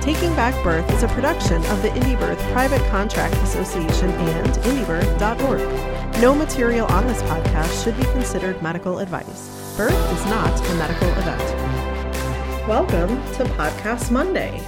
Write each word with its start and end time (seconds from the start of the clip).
Taking 0.00 0.34
Back 0.34 0.54
Birth 0.64 0.90
is 0.94 1.02
a 1.02 1.08
production 1.08 1.62
of 1.66 1.82
the 1.82 1.88
Indie 1.90 2.18
Birth 2.18 2.40
Private 2.52 2.80
Contract 2.88 3.34
Association 3.34 4.08
and 4.08 4.48
indiebirth.org. 4.48 6.22
No 6.22 6.34
material 6.34 6.86
on 6.86 7.06
this 7.06 7.20
podcast 7.24 7.84
should 7.84 7.94
be 7.98 8.04
considered 8.04 8.62
medical 8.62 9.00
advice. 9.00 9.74
Birth 9.76 10.12
is 10.14 10.24
not 10.24 10.58
a 10.58 10.74
medical 10.76 11.06
event. 11.10 12.66
Welcome 12.66 13.10
to 13.34 13.44
Podcast 13.58 14.10
Monday. 14.10 14.62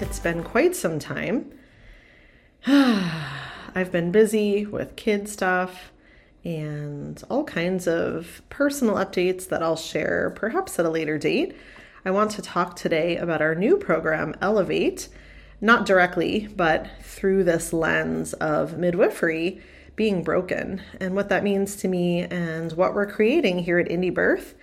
It's 0.00 0.20
been 0.20 0.44
quite 0.44 0.76
some 0.76 1.00
time. 1.00 1.52
I've 2.66 3.90
been 3.90 4.12
busy 4.12 4.66
with 4.66 4.94
kid 4.94 5.28
stuff 5.28 5.90
and 6.44 7.20
all 7.28 7.42
kinds 7.42 7.88
of 7.88 8.40
personal 8.50 8.94
updates 8.94 9.48
that 9.48 9.64
I'll 9.64 9.74
share 9.74 10.30
perhaps 10.36 10.78
at 10.78 10.86
a 10.86 10.90
later 10.90 11.18
date. 11.18 11.56
I 12.02 12.10
want 12.10 12.30
to 12.32 12.42
talk 12.42 12.76
today 12.76 13.18
about 13.18 13.42
our 13.42 13.54
new 13.54 13.76
program, 13.76 14.34
Elevate, 14.40 15.08
not 15.60 15.84
directly, 15.84 16.48
but 16.56 16.88
through 17.02 17.44
this 17.44 17.74
lens 17.74 18.32
of 18.34 18.78
midwifery 18.78 19.60
being 19.96 20.24
broken 20.24 20.80
and 20.98 21.14
what 21.14 21.28
that 21.28 21.44
means 21.44 21.76
to 21.76 21.88
me 21.88 22.22
and 22.22 22.72
what 22.72 22.94
we're 22.94 23.10
creating 23.10 23.58
here 23.58 23.78
at 23.78 23.88
Indie 23.88 24.14
Birth 24.14 24.54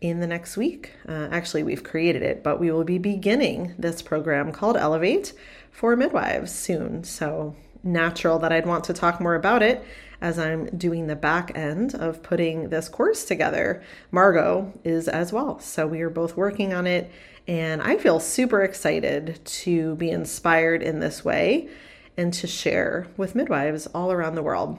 in 0.00 0.18
the 0.18 0.26
next 0.26 0.56
week. 0.56 0.90
Uh, 1.08 1.28
actually, 1.30 1.62
we've 1.62 1.84
created 1.84 2.22
it, 2.22 2.42
but 2.42 2.58
we 2.58 2.72
will 2.72 2.82
be 2.82 2.98
beginning 2.98 3.74
this 3.78 4.02
program 4.02 4.50
called 4.50 4.76
Elevate 4.76 5.32
for 5.70 5.94
midwives 5.94 6.52
soon. 6.52 7.04
So, 7.04 7.54
natural 7.84 8.38
that 8.40 8.52
I'd 8.52 8.66
want 8.66 8.84
to 8.84 8.92
talk 8.92 9.20
more 9.20 9.34
about 9.34 9.62
it 9.62 9.84
as 10.20 10.38
I'm 10.38 10.66
doing 10.76 11.06
the 11.06 11.16
back 11.16 11.52
end 11.54 11.94
of 11.94 12.22
putting 12.22 12.70
this 12.70 12.88
course 12.88 13.24
together. 13.24 13.82
Margo 14.10 14.72
is 14.82 15.06
as 15.06 15.32
well. 15.32 15.58
So 15.60 15.86
we 15.86 16.00
are 16.00 16.10
both 16.10 16.36
working 16.36 16.72
on 16.72 16.86
it, 16.86 17.10
and 17.46 17.82
I 17.82 17.98
feel 17.98 18.20
super 18.20 18.62
excited 18.62 19.38
to 19.44 19.96
be 19.96 20.10
inspired 20.10 20.82
in 20.82 21.00
this 21.00 21.24
way 21.24 21.68
and 22.16 22.32
to 22.34 22.46
share 22.46 23.06
with 23.16 23.34
midwives 23.34 23.86
all 23.88 24.12
around 24.12 24.34
the 24.34 24.42
world. 24.42 24.78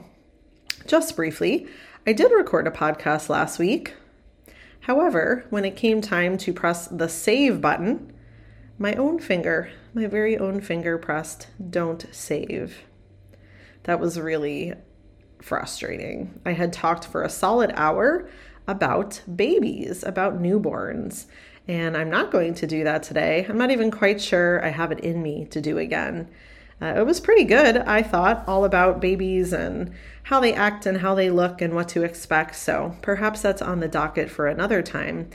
Just 0.86 1.14
briefly, 1.16 1.68
I 2.06 2.12
did 2.12 2.32
record 2.32 2.66
a 2.66 2.70
podcast 2.70 3.28
last 3.28 3.58
week. 3.58 3.94
However, 4.80 5.44
when 5.50 5.64
it 5.64 5.76
came 5.76 6.00
time 6.00 6.38
to 6.38 6.52
press 6.52 6.86
the 6.86 7.08
save 7.08 7.60
button, 7.60 8.12
my 8.78 8.94
own 8.94 9.18
finger, 9.18 9.70
my 9.94 10.06
very 10.06 10.38
own 10.38 10.60
finger 10.60 10.98
pressed 10.98 11.48
don't 11.70 12.06
save. 12.12 12.85
That 13.86 14.00
was 14.00 14.18
really 14.18 14.74
frustrating. 15.40 16.40
I 16.44 16.52
had 16.52 16.72
talked 16.72 17.06
for 17.06 17.22
a 17.22 17.30
solid 17.30 17.70
hour 17.76 18.28
about 18.66 19.22
babies, 19.36 20.02
about 20.02 20.42
newborns, 20.42 21.26
and 21.68 21.96
I'm 21.96 22.10
not 22.10 22.32
going 22.32 22.54
to 22.54 22.66
do 22.66 22.82
that 22.82 23.04
today. 23.04 23.46
I'm 23.48 23.56
not 23.56 23.70
even 23.70 23.92
quite 23.92 24.20
sure 24.20 24.64
I 24.64 24.70
have 24.70 24.90
it 24.90 25.00
in 25.00 25.22
me 25.22 25.44
to 25.46 25.60
do 25.60 25.78
again. 25.78 26.28
Uh, 26.82 26.94
it 26.96 27.06
was 27.06 27.20
pretty 27.20 27.44
good, 27.44 27.76
I 27.76 28.02
thought, 28.02 28.42
all 28.48 28.64
about 28.64 29.00
babies 29.00 29.52
and 29.52 29.92
how 30.24 30.40
they 30.40 30.52
act 30.52 30.84
and 30.84 30.98
how 30.98 31.14
they 31.14 31.30
look 31.30 31.62
and 31.62 31.72
what 31.72 31.88
to 31.90 32.02
expect. 32.02 32.56
So 32.56 32.96
perhaps 33.02 33.40
that's 33.40 33.62
on 33.62 33.78
the 33.78 33.88
docket 33.88 34.28
for 34.30 34.48
another 34.48 34.82
time. 34.82 35.30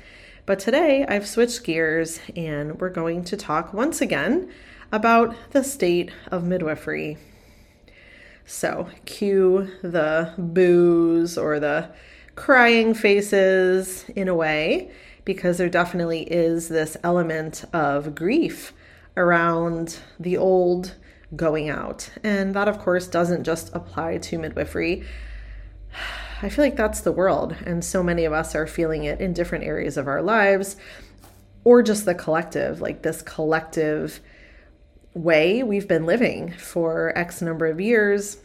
But 0.45 0.59
today 0.59 1.05
I've 1.07 1.25
switched 1.25 1.63
gears 1.63 2.19
and 2.35 2.81
we're 2.81 2.89
going 2.89 3.23
to 3.23 3.37
talk 3.37 3.73
once 3.73 4.01
again 4.01 4.51
about 4.91 5.35
the 5.51 5.63
state 5.63 6.11
of 6.29 6.43
midwifery 6.43 7.17
so, 8.45 8.89
cue 9.05 9.69
the 9.81 10.33
boos 10.37 11.37
or 11.37 11.59
the 11.59 11.89
crying 12.35 12.93
faces 12.93 14.05
in 14.15 14.27
a 14.27 14.35
way, 14.35 14.91
because 15.25 15.57
there 15.57 15.69
definitely 15.69 16.23
is 16.23 16.69
this 16.69 16.97
element 17.03 17.63
of 17.73 18.15
grief 18.15 18.73
around 19.15 19.99
the 20.19 20.37
old 20.37 20.95
going 21.35 21.69
out. 21.69 22.09
And 22.23 22.53
that, 22.55 22.67
of 22.67 22.79
course, 22.79 23.07
doesn't 23.07 23.43
just 23.43 23.73
apply 23.73 24.17
to 24.17 24.37
midwifery. 24.37 25.03
I 26.41 26.49
feel 26.49 26.65
like 26.65 26.75
that's 26.75 27.01
the 27.01 27.11
world, 27.11 27.55
and 27.65 27.85
so 27.85 28.01
many 28.01 28.25
of 28.25 28.33
us 28.33 28.55
are 28.55 28.65
feeling 28.65 29.03
it 29.03 29.21
in 29.21 29.31
different 29.31 29.63
areas 29.63 29.95
of 29.95 30.07
our 30.07 30.23
lives, 30.23 30.75
or 31.63 31.83
just 31.83 32.05
the 32.05 32.15
collective, 32.15 32.81
like 32.81 33.03
this 33.03 33.21
collective 33.21 34.19
way 35.13 35.63
we've 35.63 35.87
been 35.87 36.05
living 36.05 36.51
for 36.53 37.17
X 37.17 37.41
number 37.41 37.65
of 37.65 37.81
years 37.81 38.37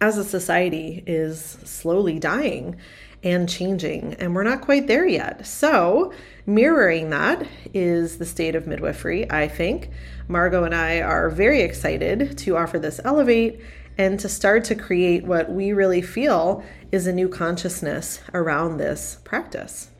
as 0.00 0.16
a 0.16 0.24
society 0.24 1.02
is 1.06 1.58
slowly 1.64 2.18
dying 2.18 2.76
and 3.22 3.48
changing, 3.48 4.14
and 4.14 4.34
we're 4.34 4.42
not 4.42 4.62
quite 4.62 4.86
there 4.86 5.06
yet. 5.06 5.46
So, 5.46 6.12
mirroring 6.46 7.10
that 7.10 7.46
is 7.74 8.16
the 8.16 8.24
state 8.24 8.54
of 8.54 8.66
midwifery, 8.66 9.30
I 9.30 9.46
think. 9.46 9.90
Margo 10.26 10.64
and 10.64 10.74
I 10.74 11.00
are 11.02 11.28
very 11.28 11.60
excited 11.60 12.38
to 12.38 12.56
offer 12.56 12.78
this 12.78 13.00
Elevate 13.04 13.60
and 13.98 14.18
to 14.20 14.28
start 14.28 14.64
to 14.64 14.74
create 14.74 15.24
what 15.24 15.50
we 15.50 15.72
really 15.72 16.00
feel 16.00 16.64
is 16.90 17.06
a 17.06 17.12
new 17.12 17.28
consciousness 17.28 18.22
around 18.32 18.78
this 18.78 19.18
practice. 19.24 19.90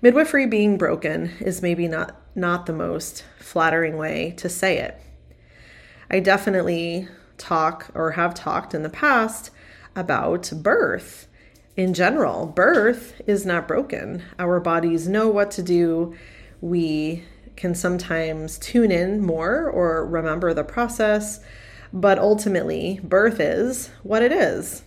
Midwifery 0.00 0.46
being 0.46 0.78
broken 0.78 1.32
is 1.40 1.60
maybe 1.60 1.88
not 1.88 2.19
not 2.34 2.66
the 2.66 2.72
most 2.72 3.24
flattering 3.38 3.96
way 3.96 4.34
to 4.36 4.48
say 4.48 4.78
it. 4.78 5.00
I 6.10 6.20
definitely 6.20 7.08
talk 7.38 7.90
or 7.94 8.12
have 8.12 8.34
talked 8.34 8.74
in 8.74 8.82
the 8.82 8.88
past 8.88 9.50
about 9.96 10.52
birth 10.54 11.26
in 11.76 11.94
general. 11.94 12.46
Birth 12.46 13.20
is 13.26 13.46
not 13.46 13.68
broken. 13.68 14.22
Our 14.38 14.60
bodies 14.60 15.08
know 15.08 15.28
what 15.28 15.50
to 15.52 15.62
do. 15.62 16.14
We 16.60 17.24
can 17.56 17.74
sometimes 17.74 18.58
tune 18.58 18.90
in 18.90 19.20
more 19.20 19.68
or 19.68 20.06
remember 20.06 20.54
the 20.54 20.64
process, 20.64 21.40
but 21.92 22.18
ultimately, 22.18 23.00
birth 23.02 23.40
is 23.40 23.90
what 24.02 24.22
it 24.22 24.32
is. 24.32 24.82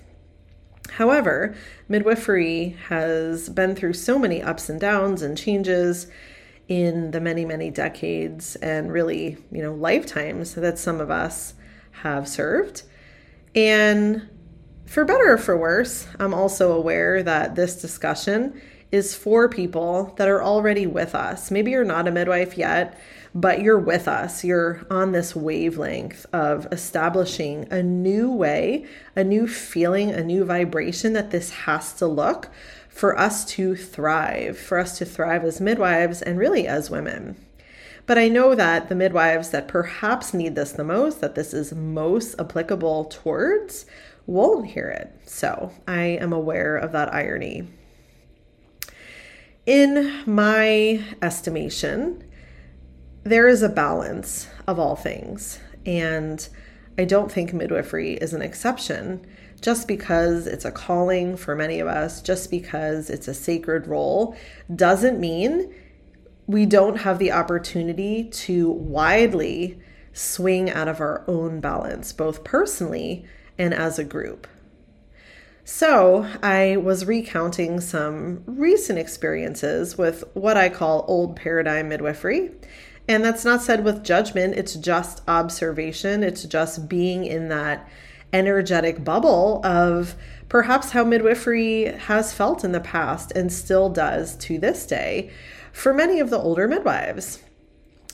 However, 0.92 1.56
midwifery 1.88 2.78
has 2.90 3.50
been 3.50 3.76
through 3.76 3.94
so 3.94 4.20
many 4.20 4.42
ups 4.42 4.70
and 4.70 4.80
downs 4.80 5.22
and 5.22 5.38
changes 5.38 6.08
in 6.74 7.12
the 7.12 7.22
many, 7.22 7.46
many 7.46 7.70
decades 7.70 8.56
and 8.56 8.92
really, 8.92 9.38
you 9.52 9.62
know, 9.62 9.76
lifetimes 9.76 10.56
that 10.56 10.80
some 10.80 11.00
of 11.00 11.12
us 11.12 11.54
have 11.92 12.28
served. 12.28 12.82
And 13.54 14.28
for 14.88 15.06
better 15.06 15.34
or 15.34 15.38
for 15.38 15.56
worse, 15.56 16.08
I'm 16.18 16.34
also 16.34 16.72
aware 16.72 17.22
that 17.22 17.54
this 17.54 17.80
discussion 17.80 18.60
is 18.92 19.14
for 19.14 19.48
people 19.48 20.16
that 20.18 20.28
are 20.28 20.42
already 20.42 20.88
with 20.88 21.14
us. 21.14 21.52
Maybe 21.52 21.70
you're 21.70 21.86
not 21.86 22.08
a 22.08 22.12
midwife 22.12 22.58
yet, 22.58 23.00
but 23.36 23.62
you're 23.62 23.80
with 23.80 24.08
us. 24.08 24.44
You're 24.44 24.84
on 24.90 25.12
this 25.12 25.36
wavelength 25.36 26.26
of 26.34 26.68
establishing 26.72 27.68
a 27.70 27.84
new 27.84 28.32
way, 28.32 28.88
a 29.16 29.24
new 29.24 29.48
feeling, 29.48 30.10
a 30.10 30.24
new 30.24 30.44
vibration 30.44 31.14
that 31.14 31.30
this 31.30 31.52
has 31.52 31.94
to 31.94 32.08
look 32.08 32.50
for 32.94 33.18
us 33.20 33.44
to 33.44 33.76
thrive, 33.76 34.58
for 34.58 34.78
us 34.78 35.00
to 35.00 35.06
thrive 35.06 35.44
as 35.44 35.60
midwives 35.60 36.22
and 36.22 36.38
really 36.38 36.68
as 36.68 36.92
women. 36.92 37.36
But 38.06 38.20
I 38.20 38.28
know 38.28 38.54
that 38.54 38.88
the 38.88 38.96
midwives 38.96 39.50
that 39.50 39.68
perhaps 39.68 40.34
need 40.34 40.54
this 40.54 40.74
the 40.74 40.84
most, 40.84 41.20
that 41.20 41.34
this 41.34 41.54
is 41.54 41.74
most 41.74 42.36
applicable 42.38 43.06
towards, 43.06 43.88
won't 44.28 44.68
hear 44.68 44.90
it. 44.90 45.12
So 45.28 45.72
I 45.88 46.04
am 46.04 46.32
aware 46.32 46.78
of 46.78 46.92
that 46.92 47.12
irony. 47.12 47.68
In 49.66 50.22
my 50.28 51.04
estimation, 51.22 52.24
there 53.24 53.48
is 53.48 53.64
a 53.64 53.70
balance 53.70 54.48
of 54.68 54.78
all 54.78 54.96
things. 54.96 55.60
And 55.84 56.48
I 56.98 57.06
don't 57.06 57.32
think 57.32 57.54
midwifery 57.54 58.14
is 58.14 58.34
an 58.34 58.44
exception 58.44 59.26
just 59.64 59.88
because 59.88 60.46
it's 60.46 60.66
a 60.66 60.72
calling 60.72 61.38
for 61.38 61.56
many 61.56 61.80
of 61.80 61.88
us, 61.88 62.22
just 62.22 62.52
because 62.52 63.10
it's 63.10 63.30
a 63.30 63.34
sacred 63.34 63.88
role, 63.88 64.36
doesn't 64.76 65.20
mean 65.20 65.74
we 66.46 66.66
don't 66.66 66.98
have 66.98 67.18
the 67.18 67.32
opportunity 67.32 68.26
to 68.26 68.70
widely 68.70 69.80
swing 70.12 70.70
out 70.70 70.90
of 70.90 71.00
our 71.00 71.24
own 71.28 71.62
balance, 71.62 72.12
both 72.12 72.44
personally 72.44 73.26
and 73.58 73.74
as 73.74 73.98
a 73.98 74.04
group. 74.04 74.48
So, 75.64 76.28
I 76.44 76.76
was 76.76 77.06
recounting 77.06 77.80
some 77.80 78.44
recent 78.46 79.00
experiences 79.00 79.98
with 79.98 80.26
what 80.34 80.58
I 80.58 80.68
call 80.68 81.06
old 81.08 81.38
paradigm 81.38 81.88
midwifery 81.88 82.52
And 83.08 83.24
that's 83.24 83.46
not 83.46 83.62
said 83.62 83.86
with 83.86 84.04
judgment, 84.04 84.56
it's 84.56 84.76
just 84.76 85.22
observation. 85.26 86.22
It's 86.22 86.44
just 86.44 86.90
being 86.90 87.24
in 87.24 87.48
that 87.48 87.88
energetic 88.34 89.04
bubble 89.04 89.62
of 89.64 90.16
perhaps 90.50 90.92
how 90.92 91.04
midwifery 91.04 91.86
has 91.86 92.34
felt 92.34 92.64
in 92.64 92.74
the 92.74 92.80
past 92.80 93.32
and 93.36 93.52
still 93.52 93.90
does 93.90 94.36
to 94.38 94.60
this 94.60 94.86
day 94.86 95.32
for 95.72 95.94
many 95.94 96.20
of 96.20 96.30
the 96.30 96.38
older 96.38 96.68
midwives. 96.68 97.42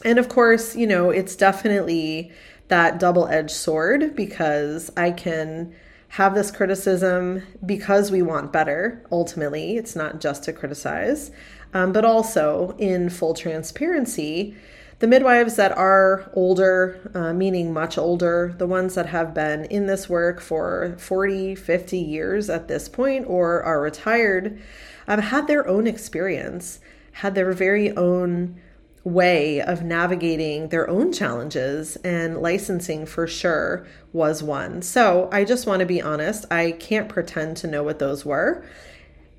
And 0.05 0.17
of 0.17 0.29
course, 0.29 0.75
you 0.75 0.87
know, 0.87 1.09
it's 1.09 1.35
definitely 1.35 2.31
that 2.69 2.99
double 2.99 3.27
edged 3.27 3.51
sword 3.51 4.15
because 4.15 4.91
I 4.95 5.11
can 5.11 5.73
have 6.09 6.33
this 6.33 6.51
criticism 6.51 7.43
because 7.65 8.11
we 8.11 8.21
want 8.21 8.53
better. 8.53 9.05
Ultimately, 9.11 9.77
it's 9.77 9.95
not 9.95 10.21
just 10.21 10.43
to 10.45 10.53
criticize, 10.53 11.31
um, 11.73 11.91
but 11.91 12.05
also 12.05 12.75
in 12.77 13.09
full 13.09 13.33
transparency. 13.33 14.55
The 14.99 15.07
midwives 15.07 15.55
that 15.55 15.71
are 15.77 16.29
older, 16.33 16.99
uh, 17.13 17.31
meaning 17.31 17.71
much 17.71 17.97
older, 17.97 18.53
the 18.57 18.67
ones 18.67 18.95
that 18.95 19.05
have 19.05 19.33
been 19.33 19.63
in 19.65 19.87
this 19.87 20.09
work 20.09 20.41
for 20.41 20.93
40, 20.97 21.55
50 21.55 21.97
years 21.97 22.49
at 22.49 22.67
this 22.67 22.89
point 22.89 23.25
or 23.25 23.63
are 23.63 23.79
retired, 23.79 24.59
um, 25.07 25.21
had 25.21 25.47
their 25.47 25.65
own 25.65 25.87
experience, 25.87 26.81
had 27.13 27.33
their 27.33 27.53
very 27.53 27.95
own 27.95 28.59
way 29.05 29.61
of 29.61 29.83
navigating 29.83 30.67
their 30.67 30.89
own 30.89 31.13
challenges, 31.13 31.95
and 31.97 32.41
licensing 32.41 33.05
for 33.05 33.25
sure 33.25 33.87
was 34.11 34.43
one. 34.43 34.81
So 34.81 35.29
I 35.31 35.45
just 35.45 35.65
want 35.65 35.79
to 35.79 35.85
be 35.85 36.01
honest, 36.01 36.45
I 36.51 36.71
can't 36.73 37.07
pretend 37.07 37.55
to 37.57 37.67
know 37.67 37.83
what 37.83 37.99
those 37.99 38.25
were. 38.25 38.65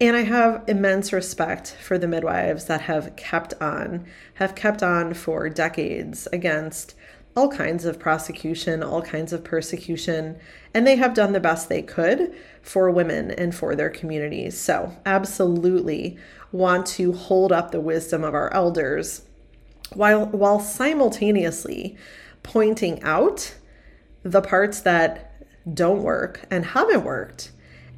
And 0.01 0.17
I 0.17 0.23
have 0.23 0.65
immense 0.67 1.13
respect 1.13 1.77
for 1.79 1.99
the 1.99 2.09
midwives 2.09 2.65
that 2.67 2.83
have 2.83 3.15
kept 3.17 3.53
on, 3.61 4.07
have 4.35 4.55
kept 4.55 4.83
on 4.83 5.13
for 5.13 5.51
decades 5.51 6.27
against 6.33 6.95
all 7.37 7.49
kinds 7.49 7.85
of 7.85 7.99
prosecution, 7.99 8.83
all 8.83 9.03
kinds 9.03 9.33
of 9.33 9.45
persecution, 9.45 10.37
and 10.73 10.87
they 10.87 10.97
have 10.97 11.15
done 11.15 11.33
the 11.33 11.41
best 11.41 11.69
they 11.69 11.83
could 11.83 12.35
for 12.63 12.91
women 12.91 13.31
and 13.31 13.55
for 13.55 13.77
their 13.77 13.91
communities. 13.91 14.59
So, 14.59 14.97
absolutely 15.05 16.17
want 16.51 16.87
to 16.87 17.13
hold 17.13 17.53
up 17.53 17.71
the 17.71 17.81
wisdom 17.81 18.25
of 18.25 18.35
our 18.35 18.53
elders 18.53 19.23
while 19.95 20.27
while 20.27 20.61
simultaneously 20.61 21.97
pointing 22.43 23.03
out 23.03 23.55
the 24.23 24.43
parts 24.43 24.81
that 24.81 25.33
don't 25.73 26.03
work 26.03 26.41
and 26.51 26.65
haven't 26.65 27.05
worked. 27.05 27.53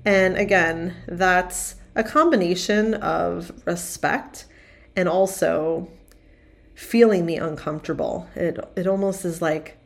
And 0.04 0.36
again, 0.36 0.96
that's 1.06 1.76
a 1.94 2.04
combination 2.04 2.94
of 2.94 3.52
respect 3.66 4.46
and 4.96 5.08
also 5.08 5.88
feeling 6.74 7.26
the 7.26 7.36
uncomfortable. 7.36 8.28
It 8.34 8.58
it 8.76 8.86
almost 8.86 9.24
is 9.24 9.42
like 9.42 9.78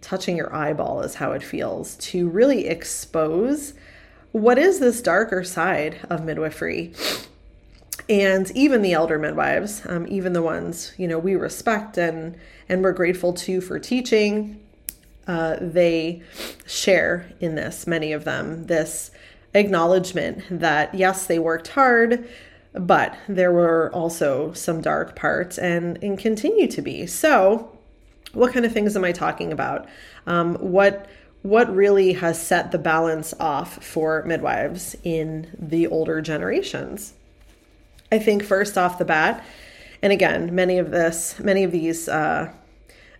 touching 0.00 0.36
your 0.36 0.54
eyeball 0.54 1.02
is 1.02 1.16
how 1.16 1.32
it 1.32 1.42
feels 1.42 1.96
to 1.96 2.28
really 2.28 2.68
expose 2.68 3.74
what 4.30 4.58
is 4.58 4.78
this 4.78 5.02
darker 5.02 5.42
side 5.42 5.98
of 6.08 6.24
midwifery 6.24 6.94
and 8.08 8.50
even 8.52 8.82
the 8.82 8.92
elder 8.92 9.18
midwives, 9.18 9.82
um, 9.86 10.06
even 10.08 10.32
the 10.32 10.42
ones 10.42 10.92
you 10.96 11.06
know 11.08 11.18
we 11.18 11.34
respect 11.34 11.98
and 11.98 12.36
and 12.68 12.82
we're 12.82 12.92
grateful 12.92 13.32
to 13.32 13.60
for 13.60 13.78
teaching, 13.78 14.60
uh, 15.26 15.56
they 15.60 16.22
share 16.66 17.30
in 17.40 17.54
this. 17.54 17.86
Many 17.86 18.12
of 18.12 18.24
them 18.24 18.66
this 18.66 19.10
acknowledgement 19.54 20.44
that 20.50 20.94
yes, 20.94 21.26
they 21.26 21.38
worked 21.38 21.68
hard, 21.68 22.28
but 22.72 23.16
there 23.28 23.52
were 23.52 23.90
also 23.92 24.52
some 24.52 24.80
dark 24.80 25.16
parts 25.16 25.58
and 25.58 26.02
and 26.02 26.18
continue 26.18 26.68
to 26.68 26.82
be. 26.82 27.06
So, 27.06 27.76
what 28.32 28.52
kind 28.52 28.64
of 28.64 28.72
things 28.72 28.96
am 28.96 29.04
I 29.04 29.12
talking 29.12 29.52
about? 29.52 29.88
Um, 30.26 30.56
what 30.56 31.08
what 31.42 31.74
really 31.74 32.14
has 32.14 32.40
set 32.40 32.72
the 32.72 32.78
balance 32.78 33.32
off 33.38 33.82
for 33.82 34.22
midwives 34.24 34.96
in 35.04 35.48
the 35.58 35.86
older 35.86 36.20
generations? 36.20 37.14
I 38.10 38.18
think 38.18 38.42
first 38.42 38.76
off 38.76 38.98
the 38.98 39.04
bat, 39.04 39.44
and 40.02 40.12
again, 40.12 40.54
many 40.54 40.78
of 40.78 40.90
this, 40.90 41.38
many 41.38 41.64
of 41.64 41.72
these 41.72 42.08
uh, 42.08 42.52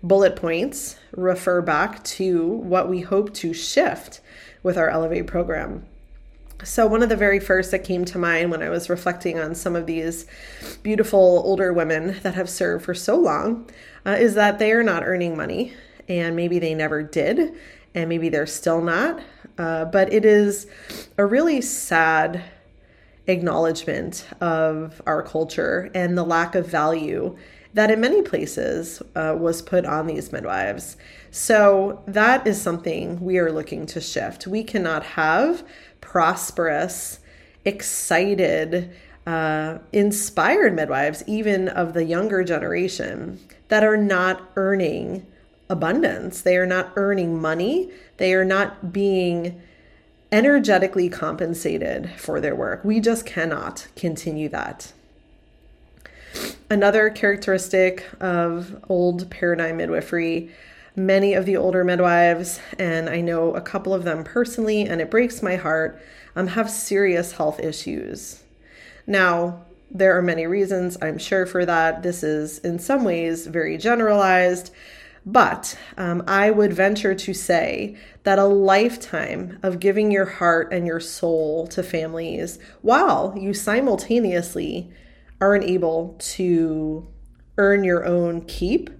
bullet 0.03 0.37
points 0.37 0.97
refer 1.13 1.61
back 1.61 2.03
to 2.05 2.47
what 2.47 2.89
we 2.89 3.01
hope 3.01 3.35
to 3.35 3.53
shift 3.53 4.21
with 4.63 4.77
our 4.77 4.89
Elevate 4.89 5.27
program. 5.27 5.85
So, 6.65 6.89
one 6.89 7.05
of 7.05 7.09
the 7.09 7.17
very 7.17 7.39
first 7.39 7.71
that 7.71 7.85
came 7.85 8.05
to 8.07 8.19
mind 8.19 8.51
when 8.51 8.63
I 8.63 8.69
was 8.69 8.91
reflecting 8.91 9.39
on 9.39 9.55
some 9.55 9.77
of 9.77 9.87
these 9.87 10.27
beautiful 10.83 11.43
older 11.45 11.73
women 11.73 12.17
that 12.23 12.35
have 12.35 12.51
served 12.51 12.85
for 12.85 12.95
so 12.95 13.17
long 13.17 13.71
uh, 14.05 14.17
is 14.19 14.35
that 14.35 14.59
they 14.59 14.73
are 14.73 14.83
not 14.83 15.05
earning 15.05 15.37
money, 15.37 15.75
and 16.09 16.35
maybe 16.35 16.59
they 16.59 16.75
never 16.75 17.01
did, 17.01 17.55
and 17.95 18.09
maybe 18.09 18.29
they're 18.29 18.45
still 18.45 18.83
not. 18.83 19.21
Uh, 19.57 19.85
but 19.85 20.13
it 20.13 20.25
is 20.25 20.67
a 21.17 21.25
really 21.25 21.61
sad 21.61 22.43
acknowledgement 23.29 24.27
of 24.41 25.01
our 25.07 25.23
culture 25.23 25.91
and 25.95 26.19
the 26.19 26.25
lack 26.25 26.57
of 26.57 26.67
value 26.67 27.37
that 27.75 27.91
in 27.91 28.01
many 28.01 28.23
places 28.23 29.03
uh, 29.15 29.37
was 29.39 29.63
put 29.63 29.85
on 29.85 30.07
these 30.07 30.33
midwives. 30.33 30.97
So 31.31 32.03
that 32.07 32.47
is 32.47 32.61
something 32.61 33.21
we 33.21 33.39
are 33.39 33.53
looking 33.53 33.87
to 33.87 34.01
shift. 34.01 34.47
We 34.47 34.65
cannot 34.65 35.05
have 35.05 35.63
prosperous, 36.09 37.19
excited, 37.67 38.91
uh, 39.27 39.77
inspired 39.93 40.75
midwives, 40.75 41.23
even 41.27 41.69
of 41.69 41.93
the 41.93 42.05
younger 42.05 42.43
generation, 42.43 43.39
that 43.69 43.85
are 43.85 43.97
not 43.97 44.41
earning 44.57 45.27
abundance. 45.69 46.41
They 46.41 46.57
are 46.57 46.65
not 46.65 46.93
earning 46.97 47.39
money. 47.39 47.91
They 48.17 48.33
are 48.33 48.45
not 48.45 48.91
being 48.91 49.61
energetically 50.33 51.11
compensated 51.11 52.11
for 52.17 52.41
their 52.41 52.57
work. 52.57 52.83
We 52.87 53.01
just 53.01 53.27
cannot 53.27 53.87
continue 53.95 54.49
that. 54.49 54.95
Another 56.71 57.11
characteristic 57.11 58.07
of 58.19 58.83
old 58.89 59.29
paradigm 59.29 59.77
midwifery, 59.77 60.51
many 60.99 61.35
of 61.35 61.47
the 61.47 61.57
older 61.57 61.85
midwives, 61.85 62.61
and 62.79 63.09
I 63.09 63.21
know 63.21 63.55
a 63.55 63.61
couple 63.61 63.95
of 63.95 64.05
them 64.05 64.25
personally, 64.25 64.83
and 64.83 65.01
it 65.01 65.11
breaks 65.11 65.43
my 65.43 65.57
heart, 65.57 66.01
um, 66.37 66.49
have 66.49 66.71
serious 66.71 67.33
health 67.33 67.61
issues. 67.61 68.43
Now, 69.07 69.65
there 69.91 70.19
are 70.19 70.23
many 70.23 70.47
reasons, 70.47 70.99
I'm 71.01 71.19
sure, 71.19 71.47
for 71.47 71.65
that. 71.65 72.03
This 72.03 72.23
is 72.23 72.59
in 72.59 72.79
some 72.79 73.05
ways 73.05 73.47
very 73.47 73.79
generalized. 73.79 74.71
But 75.25 75.79
um, 75.97 76.23
I 76.27 76.51
would 76.51 76.73
venture 76.73 77.15
to 77.15 77.35
say 77.35 77.97
that 78.23 78.39
a 78.39 78.45
lifetime 78.45 79.59
of 79.63 79.81
giving 79.81 80.11
your 80.11 80.25
heart 80.25 80.73
and 80.73 80.87
your 80.87 81.01
soul 81.01 81.67
to 81.69 81.83
families 81.83 82.59
while 82.83 83.35
you 83.37 83.53
simultaneously 83.53 84.91
aren't 85.41 85.65
able 85.65 86.17
to 86.19 87.07
earn 87.59 87.85
your 87.85 88.07
own 88.07 88.43
keep, 88.43 88.91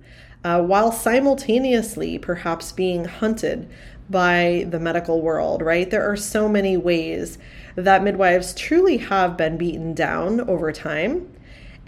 uh, 0.45 0.63
while 0.63 0.93
simultaneously 0.93 2.19
perhaps 2.19 2.73
being 2.73 3.05
hunted 3.05 3.69
by 4.11 4.67
the 4.71 4.81
medical 4.81 5.21
world, 5.21 5.61
right? 5.61 5.91
There 5.91 6.11
are 6.11 6.17
so 6.17 6.49
many 6.49 6.77
ways 6.77 7.39
that 7.77 8.03
midwives 8.03 8.55
truly 8.55 8.97
have 8.99 9.37
been 9.37 9.59
beaten 9.59 9.95
down 9.95 10.41
over 10.41 10.73
time 10.73 11.29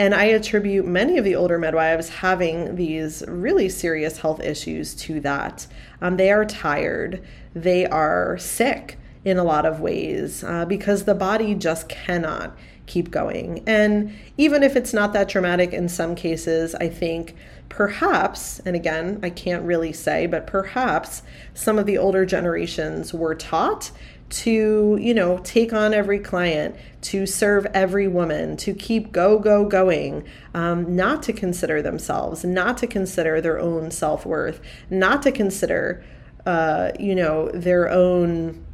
and 0.01 0.15
I 0.15 0.25
attribute 0.25 0.87
many 0.87 1.19
of 1.19 1.27
the 1.27 1.37
older 1.37 1.59
midwives 1.59 2.09
having 2.09 2.75
these 2.77 3.23
really 3.29 3.69
serious 3.69 4.17
health 4.17 4.41
issues 4.41 4.95
to 4.95 5.21
that. 5.21 5.67
Um, 6.01 6.17
they 6.17 6.31
are 6.31 6.47
tired, 6.47 7.23
they 7.55 7.85
are 7.85 8.39
sick 8.39 8.99
in 9.27 9.37
a 9.37 9.45
lot 9.45 9.67
of 9.67 9.81
ways 9.81 10.43
uh, 10.43 10.65
because 10.65 11.05
the 11.05 11.15
body 11.15 11.55
just 11.55 11.91
cannot 11.91 12.57
keep 12.87 13.11
going. 13.11 13.63
And 13.67 14.17
even 14.39 14.63
if 14.63 14.75
it's 14.75 14.95
not 14.95 15.13
that 15.13 15.29
dramatic 15.29 15.75
in 15.75 15.87
some 15.87 16.15
cases, 16.15 16.75
I 16.77 16.89
think 16.89 17.37
perhaps, 17.71 18.59
and 18.67 18.77
again, 18.77 19.19
I 19.23 19.31
can't 19.31 19.65
really 19.65 19.93
say, 19.93 20.27
but 20.27 20.47
perhaps 20.47 21.23
some 21.55 21.79
of 21.79 21.87
the 21.87 21.97
older 21.97 22.27
generations 22.27 23.15
were 23.15 23.35
taught 23.35 23.91
to, 24.29 24.99
you 25.01 25.15
know, 25.15 25.39
take 25.39 25.73
on 25.73 25.95
every 25.95 26.19
client, 26.19 26.77
to 27.03 27.27
serve 27.27 27.67
every 27.73 28.07
woman, 28.07 28.57
to 28.59 28.75
keep 28.75 29.13
go, 29.13 29.39
go, 29.39 29.65
going, 29.65 30.25
um, 30.53 30.95
not 30.95 31.23
to 31.25 31.33
consider 31.33 31.81
themselves, 31.81 32.45
not 32.45 32.77
to 32.79 32.87
consider 32.87 33.41
their 33.41 33.59
own 33.59 33.91
self 33.91 34.27
worth, 34.27 34.61
not 34.91 35.23
to 35.23 35.33
consider, 35.33 36.05
uh, 36.47 36.91
you 36.99 37.15
know, 37.15 37.49
their 37.51 37.89
own 37.89 38.65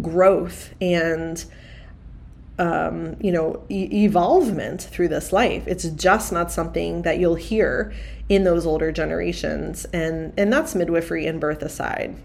growth 0.00 0.74
and, 0.80 1.44
um, 2.58 3.16
you 3.20 3.32
know, 3.32 3.64
e- 3.68 4.04
evolvement 4.04 4.82
through 4.82 5.08
this 5.08 5.32
life. 5.32 5.64
It's 5.66 5.84
just 5.84 6.32
not 6.32 6.52
something 6.52 7.02
that 7.02 7.18
you'll 7.18 7.34
hear 7.34 7.92
in 8.34 8.44
those 8.44 8.66
older 8.66 8.92
generations, 8.92 9.84
and 9.92 10.32
and 10.36 10.52
that's 10.52 10.74
midwifery 10.74 11.26
and 11.26 11.40
birth 11.40 11.62
aside. 11.62 12.16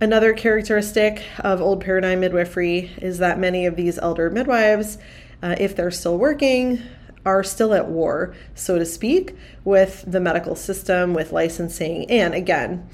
Another 0.00 0.32
characteristic 0.32 1.22
of 1.38 1.60
old 1.60 1.80
paradigm 1.80 2.20
midwifery 2.20 2.90
is 3.00 3.18
that 3.18 3.38
many 3.38 3.66
of 3.66 3.76
these 3.76 3.98
elder 3.98 4.30
midwives, 4.30 4.98
uh, 5.42 5.54
if 5.58 5.76
they're 5.76 5.92
still 5.92 6.18
working, 6.18 6.82
are 7.24 7.44
still 7.44 7.72
at 7.72 7.88
war, 7.88 8.34
so 8.54 8.78
to 8.78 8.84
speak, 8.84 9.36
with 9.64 10.04
the 10.06 10.18
medical 10.18 10.56
system, 10.56 11.14
with 11.14 11.30
licensing. 11.30 12.10
And 12.10 12.34
again, 12.34 12.88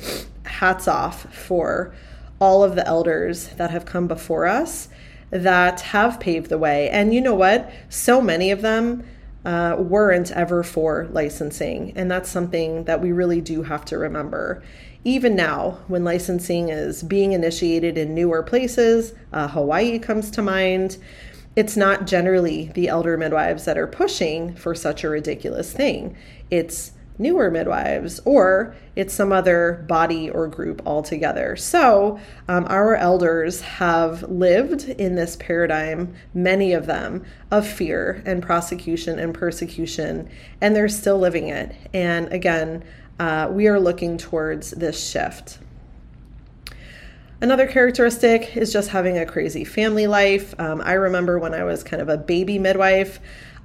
hats 0.45 0.87
off 0.87 1.33
for 1.35 1.95
all 2.41 2.63
of 2.63 2.75
the 2.75 2.87
elders 2.87 3.49
that 3.57 3.71
have 3.71 3.87
come 3.87 4.07
before 4.07 4.47
us 4.47 4.89
that 5.31 5.81
have 5.81 6.21
paved 6.21 6.49
the 6.49 6.59
way. 6.59 6.89
And 6.91 7.13
you 7.13 7.21
know 7.21 7.35
what? 7.35 7.71
So 7.89 8.21
many 8.21 8.51
of 8.51 8.63
them 8.63 9.05
uh, 9.49 9.77
weren't 9.79 10.31
ever 10.33 10.63
for 10.63 11.09
licensing. 11.11 11.95
And 11.97 12.11
that's 12.11 12.29
something 12.29 12.85
that 12.85 13.01
we 13.01 13.13
really 13.13 13.41
do 13.41 13.63
have 13.63 13.83
to 13.87 13.97
remember. 13.97 14.63
Even 15.05 15.35
now, 15.35 15.79
when 15.87 16.05
licensing 16.05 16.69
is 16.69 17.03
being 17.03 17.33
initiated 17.33 17.97
in 17.97 18.15
newer 18.15 18.43
places, 18.43 19.15
uh, 19.33 19.49
Hawaii 19.49 19.99
comes 19.99 20.31
to 20.33 20.43
mind, 20.43 20.99
it's 21.57 21.79
not 21.79 22.07
generally 22.07 22.71
the 22.75 22.89
elder 22.89 23.17
midwives 23.17 23.65
that 23.65 23.79
are 23.79 23.87
pushing 23.87 24.55
for 24.55 24.75
such 24.75 25.03
a 25.03 25.09
ridiculous 25.09 25.73
thing. 25.73 26.15
It's 26.51 26.93
newer 27.19 27.51
midwives, 27.51 28.21
or 28.25 28.75
it's 28.97 29.13
some 29.13 29.33
other 29.33 29.85
body 29.89 30.31
or 30.31 30.47
group 30.47 30.83
altogether. 30.87 31.57
So, 31.57 32.19
um, 32.49 32.67
our 32.69 32.95
elders 32.95 33.61
have 33.61 34.23
lived 34.31 34.89
in 34.89 35.15
this 35.15 35.37
paradigm, 35.37 36.15
many 36.35 36.73
of 36.73 36.87
them, 36.87 37.25
of 37.51 37.67
fear 37.67 38.23
and 38.25 38.43
prosecution 38.43 39.19
and 39.19 39.35
persecution, 39.35 40.29
and 40.61 40.75
they're 40.75 40.89
still 40.89 41.19
living 41.19 41.49
it. 41.49 41.75
And 41.93 42.33
again, 42.33 42.85
uh, 43.19 43.49
we 43.51 43.67
are 43.67 43.81
looking 43.81 44.17
towards 44.17 44.71
this 44.71 45.11
shift. 45.11 45.59
Another 47.41 47.69
characteristic 47.69 48.57
is 48.57 48.73
just 48.73 48.89
having 48.89 49.17
a 49.17 49.25
crazy 49.25 49.65
family 49.65 50.09
life. 50.09 50.57
Um, 50.59 50.81
I 50.85 50.95
remember 50.95 51.39
when 51.39 51.55
I 51.55 51.63
was 51.63 51.85
kind 51.85 52.03
of 52.03 52.09
a 52.09 52.17
baby 52.17 52.59
midwife, 52.59 53.21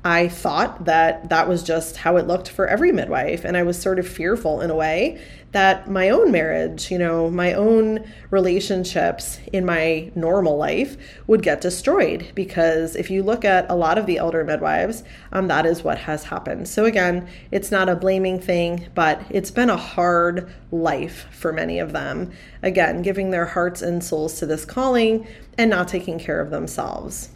I 0.05 0.27
thought 0.27 0.83
that 0.83 1.29
that 1.29 1.48
was 1.48 1.63
just 1.63 1.95
how 1.95 2.17
it 2.17 2.27
looked 2.27 2.50
for 2.50 2.67
every 2.67 2.91
midwife. 2.91 3.45
And 3.45 3.55
I 3.55 3.63
was 3.63 3.81
sort 3.81 4.00
of 4.00 4.07
fearful 4.07 4.60
in 4.60 4.69
a 4.69 4.75
way 4.75 5.22
that 5.53 5.89
my 5.89 6.10
own 6.10 6.31
marriage, 6.31 6.91
you 6.91 6.98
know, 6.98 7.29
my 7.29 7.53
own 7.53 8.03
relationships 8.29 9.39
in 9.53 9.65
my 9.65 10.12
normal 10.13 10.57
life 10.57 10.98
would 11.27 11.41
get 11.41 11.62
destroyed. 11.62 12.29
Because 12.36 12.98
if 12.98 13.10
you 13.10 13.24
look 13.24 13.45
at 13.45 13.69
a 13.69 13.75
lot 13.75 13.98
of 13.98 14.05
the 14.05 14.17
elder 14.17 14.43
midwives, 14.43 15.03
um, 15.31 15.48
that 15.48 15.65
is 15.65 15.83
what 15.83 16.00
has 16.00 16.25
happened. 16.25 16.67
So 16.67 16.83
again, 16.83 17.29
it's 17.51 17.72
not 17.72 17.88
a 17.88 17.95
blaming 17.95 18.41
thing, 18.41 18.88
but 18.95 19.22
it's 19.29 19.51
been 19.51 19.69
a 19.69 19.77
hard 19.77 20.51
life 20.72 21.27
for 21.31 21.53
many 21.53 21.79
of 21.79 21.93
them. 21.93 22.31
Again, 22.62 23.03
giving 23.03 23.29
their 23.29 23.45
hearts 23.45 23.81
and 23.81 24.03
souls 24.03 24.39
to 24.39 24.45
this 24.45 24.65
calling 24.65 25.27
and 25.57 25.69
not 25.69 25.88
taking 25.88 26.19
care 26.19 26.41
of 26.41 26.50
themselves. 26.50 27.29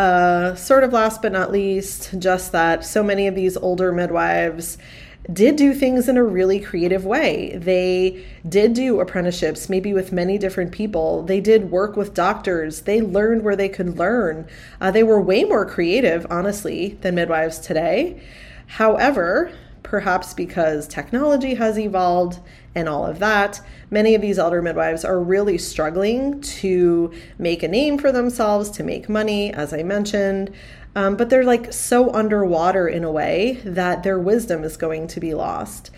Uh, 0.00 0.54
sort 0.54 0.82
of 0.82 0.94
last 0.94 1.20
but 1.20 1.30
not 1.30 1.52
least, 1.52 2.18
just 2.18 2.52
that 2.52 2.82
so 2.82 3.02
many 3.02 3.26
of 3.26 3.34
these 3.34 3.54
older 3.58 3.92
midwives 3.92 4.78
did 5.30 5.56
do 5.56 5.74
things 5.74 6.08
in 6.08 6.16
a 6.16 6.24
really 6.24 6.58
creative 6.58 7.04
way. 7.04 7.54
They 7.54 8.24
did 8.48 8.72
do 8.72 8.98
apprenticeships, 9.00 9.68
maybe 9.68 9.92
with 9.92 10.10
many 10.10 10.38
different 10.38 10.72
people. 10.72 11.22
They 11.24 11.42
did 11.42 11.70
work 11.70 11.98
with 11.98 12.14
doctors. 12.14 12.80
They 12.80 13.02
learned 13.02 13.42
where 13.42 13.56
they 13.56 13.68
could 13.68 13.98
learn. 13.98 14.48
Uh, 14.80 14.90
they 14.90 15.02
were 15.02 15.20
way 15.20 15.44
more 15.44 15.66
creative, 15.66 16.26
honestly, 16.30 16.96
than 17.02 17.16
midwives 17.16 17.58
today. 17.58 18.22
However, 18.68 19.52
perhaps 19.82 20.32
because 20.32 20.88
technology 20.88 21.56
has 21.56 21.78
evolved 21.78 22.38
and 22.74 22.88
all 22.88 23.04
of 23.04 23.18
that, 23.18 23.60
many 23.90 24.14
of 24.14 24.22
these 24.22 24.38
elder 24.38 24.62
midwives 24.62 25.04
are 25.04 25.20
really 25.20 25.58
struggling 25.58 26.40
to 26.40 27.12
make 27.38 27.62
a 27.62 27.68
name 27.68 27.98
for 27.98 28.12
themselves, 28.12 28.70
to 28.70 28.84
make 28.84 29.08
money, 29.08 29.52
as 29.52 29.72
I 29.72 29.82
mentioned. 29.82 30.52
Um, 30.94 31.16
but 31.16 31.30
they're 31.30 31.44
like 31.44 31.72
so 31.72 32.12
underwater 32.12 32.88
in 32.88 33.04
a 33.04 33.10
way 33.10 33.60
that 33.64 34.02
their 34.02 34.18
wisdom 34.18 34.64
is 34.64 34.76
going 34.76 35.08
to 35.08 35.20
be 35.20 35.34
lost. 35.34 35.90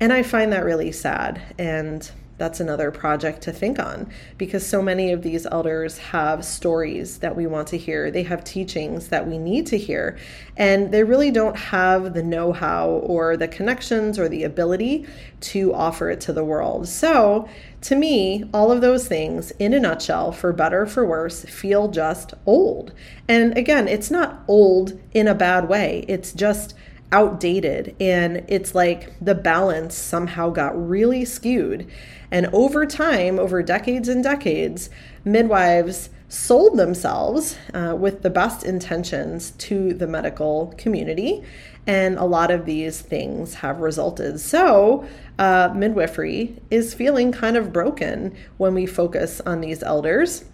And 0.00 0.12
I 0.12 0.22
find 0.22 0.52
that 0.52 0.64
really 0.64 0.92
sad. 0.92 1.40
And 1.58 2.10
that's 2.42 2.58
another 2.58 2.90
project 2.90 3.40
to 3.40 3.52
think 3.52 3.78
on 3.78 4.10
because 4.36 4.66
so 4.66 4.82
many 4.82 5.12
of 5.12 5.22
these 5.22 5.46
elders 5.46 5.96
have 5.98 6.44
stories 6.44 7.18
that 7.18 7.36
we 7.36 7.46
want 7.46 7.68
to 7.68 7.78
hear. 7.78 8.10
They 8.10 8.24
have 8.24 8.42
teachings 8.42 9.06
that 9.10 9.28
we 9.28 9.38
need 9.38 9.64
to 9.68 9.78
hear, 9.78 10.18
and 10.56 10.90
they 10.90 11.04
really 11.04 11.30
don't 11.30 11.56
have 11.56 12.14
the 12.14 12.22
know 12.24 12.52
how 12.52 12.88
or 12.88 13.36
the 13.36 13.46
connections 13.46 14.18
or 14.18 14.28
the 14.28 14.42
ability 14.42 15.06
to 15.52 15.72
offer 15.72 16.10
it 16.10 16.20
to 16.22 16.32
the 16.32 16.42
world. 16.42 16.88
So, 16.88 17.48
to 17.82 17.94
me, 17.94 18.50
all 18.52 18.72
of 18.72 18.80
those 18.80 19.06
things, 19.06 19.52
in 19.60 19.72
a 19.72 19.78
nutshell, 19.78 20.32
for 20.32 20.52
better 20.52 20.84
for 20.84 21.06
worse, 21.06 21.44
feel 21.44 21.86
just 21.86 22.34
old. 22.44 22.92
And 23.28 23.56
again, 23.56 23.86
it's 23.86 24.10
not 24.10 24.42
old 24.48 25.00
in 25.14 25.28
a 25.28 25.34
bad 25.34 25.68
way, 25.68 26.04
it's 26.08 26.32
just 26.32 26.74
outdated 27.12 27.94
and 28.00 28.42
it's 28.48 28.74
like 28.74 29.12
the 29.20 29.34
balance 29.34 29.94
somehow 29.94 30.48
got 30.48 30.88
really 30.88 31.24
skewed 31.24 31.86
and 32.32 32.46
over 32.46 32.86
time, 32.86 33.38
over 33.38 33.62
decades 33.62 34.08
and 34.08 34.24
decades, 34.24 34.88
midwives 35.22 36.08
sold 36.30 36.78
themselves 36.78 37.58
uh, 37.74 37.94
with 37.96 38.22
the 38.22 38.30
best 38.30 38.64
intentions 38.64 39.50
to 39.58 39.92
the 39.92 40.06
medical 40.06 40.72
community. 40.78 41.44
And 41.86 42.16
a 42.16 42.24
lot 42.24 42.50
of 42.50 42.64
these 42.64 43.02
things 43.02 43.54
have 43.56 43.80
resulted. 43.80 44.40
So, 44.40 45.04
uh, 45.38 45.74
midwifery 45.74 46.56
is 46.70 46.94
feeling 46.94 47.32
kind 47.32 47.56
of 47.56 47.70
broken 47.70 48.34
when 48.56 48.72
we 48.72 48.86
focus 48.86 49.42
on 49.44 49.60
these 49.60 49.82
elders. 49.82 50.46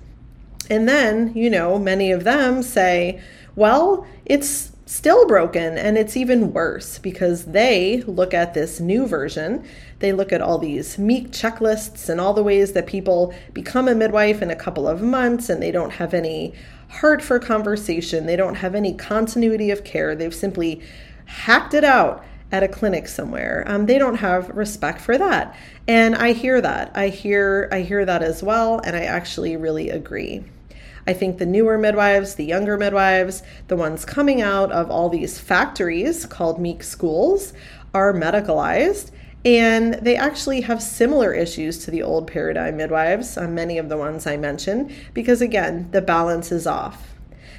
And 0.69 0.89
then, 0.89 1.33
you 1.37 1.49
know, 1.49 1.79
many 1.79 2.11
of 2.11 2.25
them 2.25 2.65
say, 2.65 3.21
well, 3.55 4.05
it's 4.25 4.73
still 4.89 5.27
broken 5.27 5.77
and 5.77 5.99
it's 5.99 6.17
even 6.17 6.51
worse 6.51 6.99
because 6.99 7.45
they 7.45 8.03
look 8.07 8.33
at 8.33 8.55
this 8.55 8.81
new 8.81 9.07
version. 9.07 9.63
They 9.99 10.15
look 10.15 10.33
at 10.33 10.41
all 10.41 10.57
these 10.57 10.97
MEAC 10.97 11.29
checklists 11.29 12.09
and 12.09 12.19
all 12.19 12.33
the 12.33 12.43
ways 12.43 12.73
that 12.73 12.87
people 12.87 13.35
become 13.53 13.87
a 13.87 13.95
midwife 13.95 14.41
in 14.41 14.51
a 14.51 14.57
couple 14.57 14.89
of 14.89 15.03
months 15.03 15.51
and 15.51 15.63
they 15.63 15.71
don't 15.71 15.91
have 15.91 16.15
any 16.15 16.55
heart 16.89 17.21
for 17.21 17.39
conversation. 17.39 18.25
They 18.25 18.35
don't 18.37 18.55
have 18.55 18.75
any 18.75 18.95
continuity 18.95 19.71
of 19.71 19.85
care. 19.85 20.15
They've 20.15 20.35
simply 20.35 20.81
hacked 21.27 21.75
it 21.75 21.85
out 21.85 22.25
at 22.51 22.63
a 22.63 22.69
clinic 22.69 23.09
somewhere. 23.09 23.65
Um, 23.67 23.85
they 23.85 23.99
don't 23.99 24.17
have 24.17 24.49
respect 24.57 25.03
for 25.03 25.19
that. 25.19 25.55
And 25.87 26.17
i 26.17 26.33
hear 26.33 26.63
that. 26.63 26.93
I 26.95 27.09
hear 27.09 27.69
i 27.71 27.83
hear 27.83 28.07
that 28.07 28.23
as 28.23 28.43
well 28.43 28.79
and 28.79 28.97
i 28.97 29.03
actually 29.03 29.55
really 29.55 29.91
agree 29.91 30.45
I 31.09 31.15
think 31.15 31.39
the 31.39 31.47
newer 31.47 31.79
midwives, 31.79 32.35
the 32.35 32.45
younger 32.45 32.77
midwives, 32.77 33.43
the 33.69 33.77
ones 33.77 34.05
coming 34.05 34.43
out 34.43 34.71
of 34.71 34.91
all 34.91 35.09
these 35.09 35.41
factories 35.41 36.27
called 36.27 36.61
MEAC 36.61 36.83
schools, 36.83 37.55
are 37.95 38.13
medicalized. 38.13 39.11
And 39.43 39.95
they 39.95 40.17
actually 40.17 40.61
have 40.61 40.83
similar 40.83 41.33
issues 41.33 41.83
to 41.87 41.91
the 41.91 42.03
old 42.03 42.27
paradigm 42.27 42.77
midwives, 42.77 43.39
uh, 43.39 43.49
many 43.49 43.79
of 43.79 43.89
the 43.89 43.97
ones 43.97 44.27
I 44.27 44.37
mentioned, 44.37 44.93
because 45.15 45.41
again, 45.41 45.89
the 45.93 46.03
balance 46.03 46.53
is 46.53 46.67
off. 46.67 47.15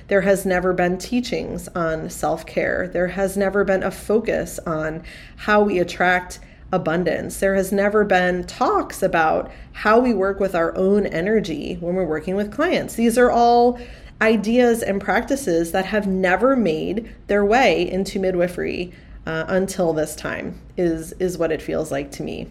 There 0.09 0.21
has 0.21 0.45
never 0.45 0.71
been 0.71 0.99
teachings 0.99 1.67
on 1.69 2.11
self 2.11 2.45
care. 2.45 2.87
There 2.87 3.07
has 3.07 3.35
never 3.35 3.63
been 3.63 3.81
a 3.81 3.89
focus 3.89 4.59
on 4.67 5.01
how 5.37 5.63
we 5.63 5.79
attract 5.79 6.39
abundance. 6.71 7.39
There 7.39 7.55
has 7.55 7.71
never 7.71 8.03
been 8.03 8.45
talks 8.45 9.01
about 9.01 9.51
how 9.73 9.99
we 9.99 10.13
work 10.13 10.39
with 10.39 10.55
our 10.55 10.75
own 10.75 11.05
energy 11.05 11.77
when 11.79 11.95
we're 11.95 12.05
working 12.05 12.35
with 12.35 12.51
clients. 12.51 12.95
These 12.95 13.17
are 13.17 13.31
all 13.31 13.79
ideas 14.21 14.83
and 14.83 15.01
practices 15.01 15.71
that 15.71 15.85
have 15.85 16.05
never 16.07 16.55
made 16.55 17.13
their 17.27 17.45
way 17.45 17.89
into 17.89 18.19
midwifery 18.19 18.91
uh, 19.25 19.45
until 19.47 19.93
this 19.93 20.15
time 20.15 20.59
is 20.77 21.13
is 21.13 21.37
what 21.37 21.51
it 21.51 21.61
feels 21.61 21.91
like 21.91 22.11
to 22.11 22.23
me. 22.23 22.47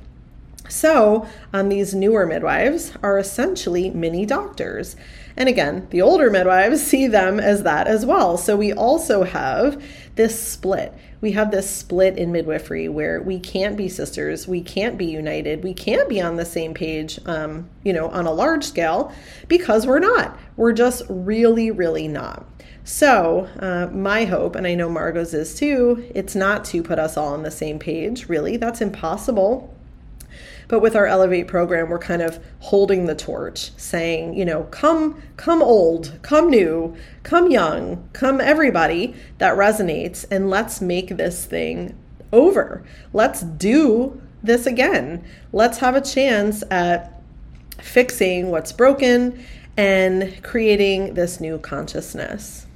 So, 0.69 1.27
um, 1.53 1.71
these 1.71 1.95
newer 1.95 2.27
midwives 2.27 2.93
are 3.03 3.19
essentially 3.19 3.91
mini 3.91 4.27
doctors. 4.27 4.97
And 5.37 5.49
again, 5.49 5.87
the 5.91 6.03
older 6.03 6.31
midwives 6.31 6.83
see 6.87 7.07
them 7.07 7.41
as 7.41 7.63
that 7.63 7.87
as 7.87 8.05
well. 8.05 8.37
So, 8.37 8.57
we 8.57 8.73
also 8.73 9.23
have 9.25 9.83
this 10.15 10.39
split. 10.41 10.93
We 11.21 11.33
have 11.33 11.51
this 11.51 11.69
split 11.69 12.17
in 12.17 12.31
midwifery 12.31 12.89
where 12.89 13.21
we 13.21 13.41
can't 13.41 13.77
be 13.77 13.89
sisters, 13.89 14.47
we 14.47 14.61
can't 14.61 14.97
be 14.97 15.07
united, 15.07 15.65
we 15.65 15.75
can't 15.75 16.09
be 16.09 16.21
on 16.21 16.37
the 16.37 16.45
same 16.45 16.75
page, 16.75 17.19
um, 17.27 17.69
you 17.83 17.93
know, 17.93 18.09
on 18.09 18.27
a 18.27 18.33
large 18.33 18.65
scale 18.65 19.13
because 19.49 19.87
we're 19.87 19.99
not. 19.99 20.39
We're 20.57 20.73
just 20.73 21.03
really, 21.09 21.71
really 21.71 22.07
not. 22.07 22.47
So, 22.85 23.49
uh, 23.59 23.89
my 23.93 24.25
hope, 24.25 24.57
and 24.57 24.67
I 24.67 24.75
know 24.75 24.89
Margo's 24.89 25.35
is 25.35 25.55
too, 25.55 26.11
it's 26.15 26.35
not 26.35 26.65
to 26.67 26.83
put 26.83 26.99
us 26.99 27.17
all 27.17 27.35
on 27.35 27.43
the 27.43 27.51
same 27.51 27.79
page, 27.79 28.29
really. 28.29 28.57
That's 28.57 28.81
impossible. 28.81 29.75
But 30.69 30.81
with 30.81 30.95
our 30.95 31.07
Elevate 31.07 31.49
program, 31.49 31.89
we're 31.89 31.99
kind 31.99 32.21
of 32.21 32.39
holding 32.61 33.07
the 33.07 33.15
torch, 33.15 33.73
saying, 33.79 34.35
you 34.35 34.45
know, 34.45 34.65
come, 34.65 35.21
come 35.37 35.63
old, 35.63 36.19
come 36.23 36.51
new, 36.51 36.95
come 37.23 37.51
young, 37.51 38.07
come 38.13 38.41
everybody 38.41 39.15
that 39.39 39.57
resonates, 39.57 40.27
and 40.31 40.51
let's 40.51 40.83
make 40.83 41.17
this 41.17 41.47
thing 41.47 41.97
over. 42.33 42.85
Let's 43.15 43.41
do 43.41 44.21
this 44.43 44.67
again. 44.67 45.25
Let's 45.53 45.79
have 45.79 45.97
a 45.97 46.03
chance 46.03 46.63
at 46.71 47.19
fixing 47.81 48.51
what's 48.51 48.73
broken 48.73 49.43
and 49.77 50.43
creating 50.43 51.15
this 51.15 51.41
new 51.41 51.59
consciousness. 51.59 52.67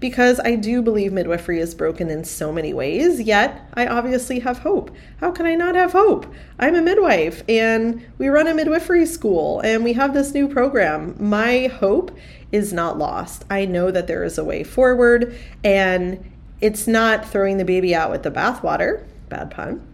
Because 0.00 0.40
I 0.40 0.54
do 0.56 0.82
believe 0.82 1.12
midwifery 1.12 1.60
is 1.60 1.74
broken 1.74 2.10
in 2.10 2.24
so 2.24 2.52
many 2.52 2.72
ways, 2.72 3.20
yet 3.20 3.68
I 3.74 3.86
obviously 3.86 4.40
have 4.40 4.58
hope. 4.58 4.90
How 5.18 5.30
can 5.30 5.46
I 5.46 5.54
not 5.54 5.74
have 5.74 5.92
hope? 5.92 6.26
I'm 6.58 6.74
a 6.74 6.82
midwife 6.82 7.42
and 7.48 8.04
we 8.18 8.28
run 8.28 8.46
a 8.46 8.54
midwifery 8.54 9.06
school 9.06 9.60
and 9.60 9.84
we 9.84 9.92
have 9.94 10.14
this 10.14 10.34
new 10.34 10.48
program. 10.48 11.16
My 11.18 11.66
hope 11.66 12.16
is 12.52 12.72
not 12.72 12.98
lost. 12.98 13.44
I 13.50 13.64
know 13.64 13.90
that 13.90 14.06
there 14.06 14.24
is 14.24 14.38
a 14.38 14.44
way 14.44 14.64
forward 14.64 15.36
and 15.62 16.32
it's 16.60 16.86
not 16.86 17.28
throwing 17.28 17.58
the 17.58 17.64
baby 17.64 17.94
out 17.94 18.10
with 18.10 18.22
the 18.22 18.30
bathwater, 18.30 19.06
bad 19.28 19.50
pun. 19.50 19.86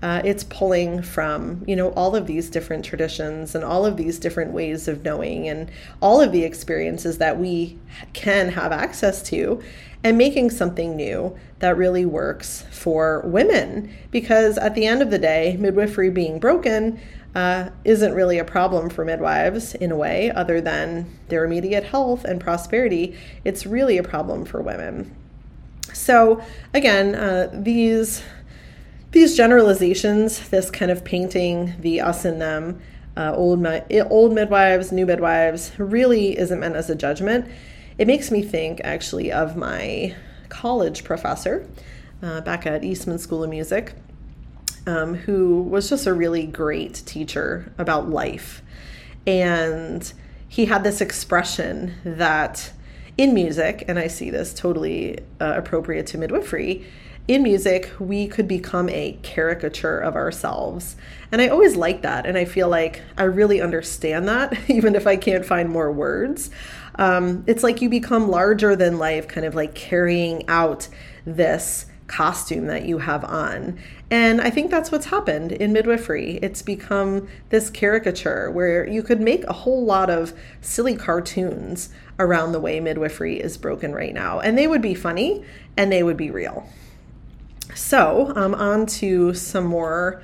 Uh, 0.00 0.22
it's 0.24 0.44
pulling 0.44 1.02
from 1.02 1.64
you 1.66 1.74
know 1.74 1.90
all 1.90 2.14
of 2.14 2.26
these 2.26 2.48
different 2.50 2.84
traditions 2.84 3.54
and 3.54 3.64
all 3.64 3.84
of 3.84 3.96
these 3.96 4.18
different 4.18 4.52
ways 4.52 4.86
of 4.86 5.04
knowing 5.04 5.48
and 5.48 5.68
all 6.00 6.20
of 6.20 6.30
the 6.30 6.44
experiences 6.44 7.18
that 7.18 7.38
we 7.38 7.76
can 8.12 8.50
have 8.50 8.70
access 8.70 9.22
to 9.22 9.60
and 10.04 10.16
making 10.16 10.50
something 10.50 10.94
new 10.94 11.36
that 11.58 11.76
really 11.76 12.04
works 12.04 12.64
for 12.70 13.22
women. 13.22 13.92
Because 14.10 14.56
at 14.58 14.74
the 14.74 14.86
end 14.86 15.02
of 15.02 15.10
the 15.10 15.18
day 15.18 15.56
midwifery 15.58 16.10
being 16.10 16.38
broken 16.38 17.00
uh, 17.34 17.70
isn't 17.84 18.14
really 18.14 18.38
a 18.38 18.44
problem 18.44 18.88
for 18.88 19.04
midwives 19.04 19.74
in 19.74 19.90
a 19.90 19.96
way 19.96 20.30
other 20.30 20.60
than 20.60 21.18
their 21.28 21.44
immediate 21.44 21.84
health 21.84 22.24
and 22.24 22.40
prosperity. 22.40 23.16
It's 23.44 23.66
really 23.66 23.98
a 23.98 24.02
problem 24.02 24.44
for 24.44 24.62
women. 24.62 25.14
So 25.92 26.40
again 26.72 27.14
uh, 27.14 27.50
these 27.52 28.22
these 29.18 29.36
generalizations, 29.36 30.48
this 30.50 30.70
kind 30.70 30.92
of 30.92 31.02
painting 31.02 31.74
the 31.80 32.00
us 32.00 32.24
and 32.24 32.40
them, 32.40 32.80
uh, 33.16 33.32
old 33.34 33.66
old 34.10 34.32
midwives, 34.32 34.92
new 34.92 35.04
midwives, 35.04 35.72
really 35.76 36.38
isn't 36.38 36.60
meant 36.60 36.76
as 36.76 36.88
a 36.88 36.94
judgment. 36.94 37.50
It 37.98 38.06
makes 38.06 38.30
me 38.30 38.42
think 38.42 38.80
actually 38.84 39.32
of 39.32 39.56
my 39.56 40.14
college 40.50 41.02
professor 41.02 41.68
uh, 42.22 42.42
back 42.42 42.64
at 42.64 42.84
Eastman 42.84 43.18
School 43.18 43.42
of 43.42 43.50
Music, 43.50 43.94
um, 44.86 45.14
who 45.14 45.62
was 45.62 45.88
just 45.88 46.06
a 46.06 46.14
really 46.14 46.46
great 46.46 47.02
teacher 47.04 47.72
about 47.76 48.08
life, 48.08 48.62
and 49.26 50.12
he 50.46 50.66
had 50.66 50.84
this 50.84 51.00
expression 51.00 51.94
that 52.04 52.72
in 53.16 53.34
music, 53.34 53.84
and 53.88 53.98
I 53.98 54.06
see 54.06 54.30
this 54.30 54.54
totally 54.54 55.18
uh, 55.40 55.54
appropriate 55.56 56.06
to 56.08 56.18
midwifery 56.18 56.86
in 57.28 57.42
music, 57.42 57.92
we 58.00 58.26
could 58.26 58.48
become 58.48 58.88
a 58.88 59.18
caricature 59.22 60.00
of 60.00 60.16
ourselves. 60.16 60.96
And 61.30 61.42
I 61.42 61.48
always 61.48 61.76
like 61.76 62.00
that. 62.02 62.24
And 62.24 62.38
I 62.38 62.46
feel 62.46 62.68
like 62.68 63.02
I 63.18 63.24
really 63.24 63.60
understand 63.60 64.26
that, 64.28 64.58
even 64.70 64.94
if 64.94 65.06
I 65.06 65.16
can't 65.16 65.44
find 65.44 65.68
more 65.68 65.92
words. 65.92 66.50
Um, 66.96 67.44
it's 67.46 67.62
like 67.62 67.82
you 67.82 67.90
become 67.90 68.28
larger 68.28 68.74
than 68.74 68.98
life, 68.98 69.28
kind 69.28 69.46
of 69.46 69.54
like 69.54 69.74
carrying 69.74 70.48
out 70.48 70.88
this 71.26 71.86
costume 72.06 72.66
that 72.66 72.86
you 72.86 72.98
have 72.98 73.22
on. 73.24 73.78
And 74.10 74.40
I 74.40 74.48
think 74.48 74.70
that's 74.70 74.90
what's 74.90 75.06
happened 75.06 75.52
in 75.52 75.74
midwifery. 75.74 76.38
It's 76.38 76.62
become 76.62 77.28
this 77.50 77.68
caricature 77.68 78.50
where 78.50 78.88
you 78.88 79.02
could 79.02 79.20
make 79.20 79.44
a 79.44 79.52
whole 79.52 79.84
lot 79.84 80.08
of 80.08 80.32
silly 80.62 80.96
cartoons 80.96 81.90
around 82.18 82.52
the 82.52 82.60
way 82.60 82.80
midwifery 82.80 83.38
is 83.38 83.58
broken 83.58 83.92
right 83.92 84.14
now. 84.14 84.40
And 84.40 84.56
they 84.56 84.66
would 84.66 84.80
be 84.80 84.94
funny 84.94 85.44
and 85.76 85.92
they 85.92 86.02
would 86.02 86.16
be 86.16 86.30
real. 86.30 86.66
So, 87.74 88.32
um, 88.34 88.54
on 88.54 88.86
to 88.86 89.34
some 89.34 89.64
more 89.64 90.22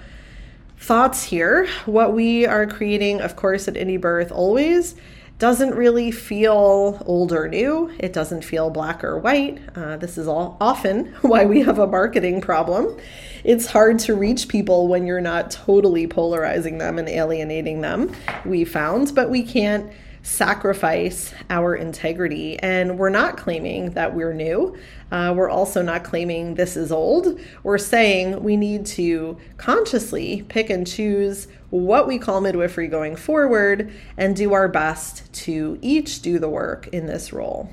thoughts 0.79 1.23
here. 1.23 1.67
What 1.87 2.13
we 2.13 2.47
are 2.47 2.67
creating, 2.67 3.21
of 3.21 3.37
course, 3.37 3.69
at 3.69 3.75
Indie 3.75 4.01
Birth 4.01 4.33
always 4.33 4.95
doesn't 5.39 5.75
really 5.75 6.11
feel 6.11 7.03
old 7.07 7.33
or 7.33 7.49
new. 7.49 7.93
It 7.99 8.13
doesn't 8.13 8.43
feel 8.43 8.71
black 8.71 9.03
or 9.03 9.19
white. 9.19 9.59
Uh, 9.75 9.97
this 9.97 10.17
is 10.17 10.29
all 10.29 10.57
often 10.61 11.07
why 11.23 11.45
we 11.45 11.61
have 11.63 11.79
a 11.79 11.87
marketing 11.87 12.41
problem. 12.41 12.97
It's 13.43 13.67
hard 13.67 13.99
to 14.01 14.15
reach 14.15 14.49
people 14.49 14.89
when 14.89 15.07
you're 15.07 15.21
not 15.21 15.51
totally 15.51 16.07
polarizing 16.07 16.79
them 16.79 16.99
and 16.99 17.09
alienating 17.09 17.81
them, 17.81 18.15
we 18.45 18.65
found, 18.65 19.15
but 19.15 19.29
we 19.29 19.43
can't 19.43 19.91
sacrifice 20.25 21.35
our 21.51 21.77
integrity. 21.77 22.59
And 22.59 22.99
we're 22.99 23.11
not 23.11 23.37
claiming 23.37 23.91
that 23.91 24.15
we're 24.15 24.33
new. 24.33 24.77
Uh, 25.13 25.35
we're 25.37 25.51
also 25.51 25.83
not 25.83 26.03
claiming 26.03 26.55
this 26.55 26.77
is 26.77 26.91
old. 26.91 27.39
We're 27.63 27.79
saying 27.79 28.43
we 28.43 28.57
need 28.57 28.87
to 28.87 29.37
consciously 29.59 30.43
pick 30.49 30.71
and 30.71 30.87
choose 30.87 31.47
what 31.69 32.09
we 32.09 32.19
call 32.19 32.41
midwifery 32.41 32.89
going 32.89 33.17
forward 33.17 33.93
and 34.17 34.35
do 34.35 34.55
our 34.55 34.67
best 34.67 35.31
to 35.35 35.79
each 35.83 36.23
do 36.23 36.39
the 36.39 36.49
work 36.49 36.89
in 36.89 37.07
this 37.07 37.33
role. 37.33 37.71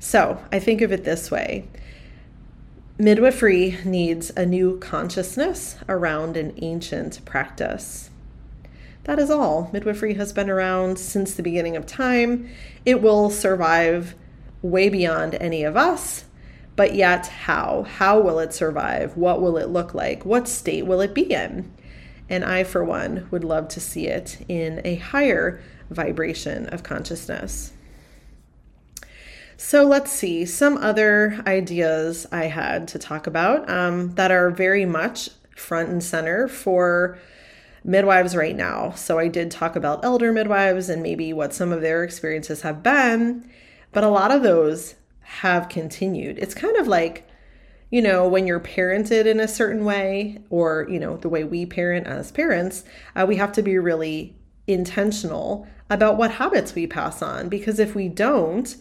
So 0.00 0.42
I 0.50 0.58
think 0.58 0.80
of 0.82 0.90
it 0.90 1.04
this 1.04 1.30
way. 1.30 1.68
Midwifery 2.98 3.78
needs 3.84 4.30
a 4.36 4.44
new 4.44 4.76
consciousness 4.78 5.76
around 5.88 6.36
an 6.36 6.52
ancient 6.60 7.24
practice. 7.24 8.10
That 9.10 9.18
is 9.18 9.28
all. 9.28 9.68
Midwifery 9.72 10.14
has 10.14 10.32
been 10.32 10.48
around 10.48 10.96
since 10.96 11.34
the 11.34 11.42
beginning 11.42 11.76
of 11.76 11.84
time. 11.84 12.48
It 12.86 13.02
will 13.02 13.28
survive 13.28 14.14
way 14.62 14.88
beyond 14.88 15.34
any 15.34 15.64
of 15.64 15.76
us. 15.76 16.26
But 16.76 16.94
yet, 16.94 17.26
how? 17.26 17.82
How 17.82 18.20
will 18.20 18.38
it 18.38 18.54
survive? 18.54 19.16
What 19.16 19.42
will 19.42 19.56
it 19.56 19.68
look 19.68 19.94
like? 19.94 20.24
What 20.24 20.46
state 20.46 20.86
will 20.86 21.00
it 21.00 21.12
be 21.12 21.22
in? 21.22 21.72
And 22.28 22.44
I, 22.44 22.62
for 22.62 22.84
one, 22.84 23.26
would 23.32 23.42
love 23.42 23.66
to 23.70 23.80
see 23.80 24.06
it 24.06 24.44
in 24.48 24.80
a 24.84 24.94
higher 24.94 25.60
vibration 25.90 26.68
of 26.68 26.84
consciousness. 26.84 27.72
So 29.56 29.82
let's 29.82 30.12
see 30.12 30.46
some 30.46 30.76
other 30.76 31.42
ideas 31.48 32.28
I 32.30 32.44
had 32.44 32.86
to 32.86 32.98
talk 33.00 33.26
about 33.26 33.68
um, 33.68 34.14
that 34.14 34.30
are 34.30 34.50
very 34.50 34.84
much 34.84 35.30
front 35.56 35.88
and 35.88 36.00
center 36.00 36.46
for 36.46 37.18
midwives 37.84 38.36
right 38.36 38.56
now. 38.56 38.90
So 38.90 39.18
I 39.18 39.28
did 39.28 39.50
talk 39.50 39.76
about 39.76 40.04
elder 40.04 40.32
midwives 40.32 40.88
and 40.88 41.02
maybe 41.02 41.32
what 41.32 41.54
some 41.54 41.72
of 41.72 41.80
their 41.80 42.04
experiences 42.04 42.62
have 42.62 42.82
been, 42.82 43.48
but 43.92 44.04
a 44.04 44.08
lot 44.08 44.30
of 44.30 44.42
those 44.42 44.96
have 45.20 45.68
continued. 45.68 46.38
It's 46.38 46.54
kind 46.54 46.76
of 46.76 46.88
like, 46.88 47.26
you 47.90 48.02
know, 48.02 48.28
when 48.28 48.46
you're 48.46 48.60
parented 48.60 49.26
in 49.26 49.40
a 49.40 49.48
certain 49.48 49.84
way, 49.84 50.38
or, 50.50 50.86
you 50.90 50.98
know, 50.98 51.16
the 51.16 51.28
way 51.28 51.44
we 51.44 51.66
parent 51.66 52.06
as 52.06 52.30
parents, 52.30 52.84
uh, 53.16 53.24
we 53.26 53.36
have 53.36 53.52
to 53.52 53.62
be 53.62 53.78
really 53.78 54.36
intentional 54.66 55.66
about 55.88 56.16
what 56.16 56.32
habits 56.32 56.74
we 56.74 56.86
pass 56.86 57.20
on 57.22 57.48
because 57.48 57.78
if 57.78 57.94
we 57.94 58.08
don't, 58.08 58.76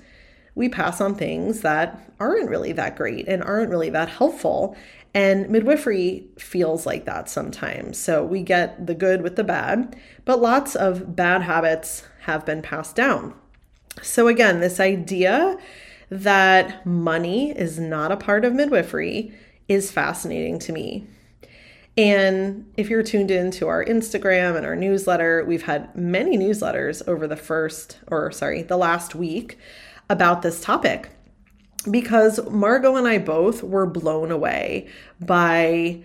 we 0.55 0.69
pass 0.69 1.01
on 1.01 1.15
things 1.15 1.61
that 1.61 2.11
aren't 2.19 2.49
really 2.49 2.73
that 2.73 2.95
great 2.95 3.27
and 3.27 3.43
aren't 3.43 3.69
really 3.69 3.89
that 3.89 4.09
helpful. 4.09 4.75
And 5.13 5.49
midwifery 5.49 6.27
feels 6.37 6.85
like 6.85 7.05
that 7.05 7.29
sometimes. 7.29 7.97
So 7.97 8.23
we 8.23 8.43
get 8.43 8.85
the 8.85 8.93
good 8.93 9.21
with 9.21 9.35
the 9.35 9.43
bad, 9.43 9.95
but 10.25 10.41
lots 10.41 10.75
of 10.75 11.15
bad 11.15 11.41
habits 11.41 12.03
have 12.21 12.45
been 12.45 12.61
passed 12.61 12.95
down. 12.95 13.33
So, 14.01 14.27
again, 14.27 14.59
this 14.59 14.79
idea 14.79 15.57
that 16.09 16.85
money 16.85 17.51
is 17.51 17.79
not 17.79 18.11
a 18.11 18.17
part 18.17 18.45
of 18.45 18.53
midwifery 18.53 19.33
is 19.67 19.91
fascinating 19.91 20.59
to 20.59 20.71
me. 20.71 21.07
And 21.97 22.71
if 22.77 22.89
you're 22.89 23.03
tuned 23.03 23.29
in 23.29 23.51
to 23.51 23.67
our 23.67 23.83
Instagram 23.83 24.55
and 24.55 24.65
our 24.65 24.75
newsletter, 24.75 25.43
we've 25.45 25.63
had 25.63 25.93
many 25.95 26.37
newsletters 26.37 27.05
over 27.07 27.27
the 27.27 27.35
first, 27.35 27.99
or 28.07 28.31
sorry, 28.31 28.61
the 28.61 28.77
last 28.77 29.15
week 29.15 29.57
about 30.09 30.41
this 30.41 30.61
topic 30.61 31.09
because 31.91 32.39
Margo 32.49 32.95
and 32.95 33.07
I 33.07 33.17
both 33.17 33.63
were 33.63 33.85
blown 33.85 34.31
away 34.31 34.87
by 35.19 36.03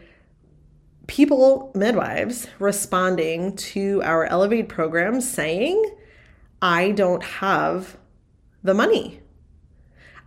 people, 1.06 1.70
midwives, 1.74 2.46
responding 2.58 3.56
to 3.56 4.02
our 4.02 4.24
Elevate 4.24 4.68
program 4.68 5.20
saying, 5.20 5.82
I 6.62 6.92
don't 6.92 7.22
have 7.22 7.96
the 8.62 8.74
money. 8.74 9.20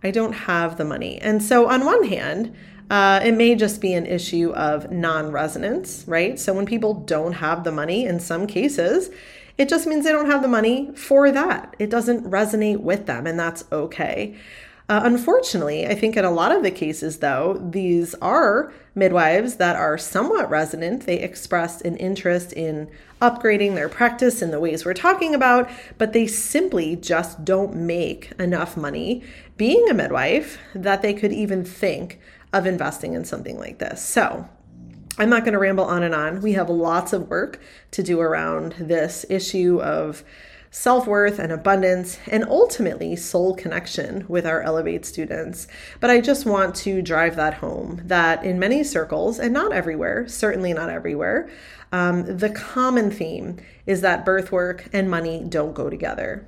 I 0.02 0.10
don't 0.10 0.32
have 0.32 0.76
the 0.76 0.84
money. 0.84 1.20
And 1.20 1.42
so, 1.42 1.68
on 1.68 1.84
one 1.84 2.04
hand, 2.04 2.54
uh, 2.90 3.20
it 3.24 3.32
may 3.32 3.54
just 3.54 3.80
be 3.80 3.92
an 3.92 4.06
issue 4.06 4.52
of 4.52 4.90
non 4.92 5.32
resonance, 5.32 6.04
right? 6.06 6.38
So, 6.38 6.54
when 6.54 6.66
people 6.66 6.94
don't 6.94 7.32
have 7.34 7.64
the 7.64 7.72
money, 7.72 8.06
in 8.06 8.20
some 8.20 8.46
cases, 8.46 9.10
it 9.58 9.68
just 9.68 9.88
means 9.88 10.04
they 10.04 10.12
don't 10.12 10.30
have 10.30 10.42
the 10.42 10.48
money 10.48 10.92
for 10.94 11.32
that. 11.32 11.74
It 11.80 11.90
doesn't 11.90 12.30
resonate 12.30 12.78
with 12.78 13.06
them, 13.06 13.26
and 13.26 13.38
that's 13.38 13.64
okay. 13.72 14.36
Uh, 14.90 15.02
unfortunately, 15.04 15.86
I 15.86 15.94
think 15.94 16.16
in 16.16 16.24
a 16.24 16.30
lot 16.30 16.50
of 16.50 16.62
the 16.62 16.70
cases, 16.70 17.18
though, 17.18 17.62
these 17.70 18.14
are 18.22 18.72
midwives 18.94 19.56
that 19.56 19.76
are 19.76 19.98
somewhat 19.98 20.48
resonant. 20.48 21.04
They 21.04 21.18
expressed 21.18 21.82
an 21.82 21.98
interest 21.98 22.54
in 22.54 22.90
upgrading 23.20 23.74
their 23.74 23.90
practice 23.90 24.40
in 24.40 24.50
the 24.50 24.60
ways 24.60 24.86
we're 24.86 24.94
talking 24.94 25.34
about, 25.34 25.68
but 25.98 26.14
they 26.14 26.26
simply 26.26 26.96
just 26.96 27.44
don't 27.44 27.76
make 27.76 28.32
enough 28.38 28.78
money 28.78 29.22
being 29.58 29.90
a 29.90 29.94
midwife 29.94 30.58
that 30.74 31.02
they 31.02 31.12
could 31.12 31.32
even 31.34 31.64
think 31.64 32.18
of 32.54 32.66
investing 32.66 33.12
in 33.12 33.26
something 33.26 33.58
like 33.58 33.78
this. 33.78 34.02
So, 34.02 34.48
I'm 35.18 35.28
not 35.28 35.42
going 35.44 35.52
to 35.52 35.58
ramble 35.58 35.84
on 35.84 36.02
and 36.02 36.14
on. 36.14 36.40
We 36.40 36.52
have 36.52 36.70
lots 36.70 37.12
of 37.12 37.28
work 37.28 37.60
to 37.90 38.02
do 38.02 38.20
around 38.20 38.74
this 38.78 39.26
issue 39.28 39.82
of 39.82 40.22
self 40.70 41.06
worth 41.06 41.38
and 41.38 41.52
abundance, 41.52 42.18
and 42.26 42.44
ultimately 42.44 43.16
soul 43.16 43.54
connection 43.54 44.24
with 44.28 44.46
our 44.46 44.62
Elevate 44.62 45.04
students. 45.04 45.66
But 46.00 46.10
I 46.10 46.20
just 46.20 46.46
want 46.46 46.74
to 46.76 47.02
drive 47.02 47.36
that 47.36 47.54
home 47.54 48.02
that 48.04 48.44
in 48.44 48.58
many 48.58 48.84
circles, 48.84 49.38
and 49.38 49.52
not 49.52 49.72
everywhere, 49.72 50.28
certainly 50.28 50.72
not 50.72 50.90
everywhere, 50.90 51.48
um, 51.92 52.36
the 52.36 52.50
common 52.50 53.10
theme 53.10 53.56
is 53.86 54.02
that 54.02 54.24
birth 54.24 54.52
work 54.52 54.88
and 54.92 55.10
money 55.10 55.44
don't 55.48 55.74
go 55.74 55.88
together. 55.88 56.46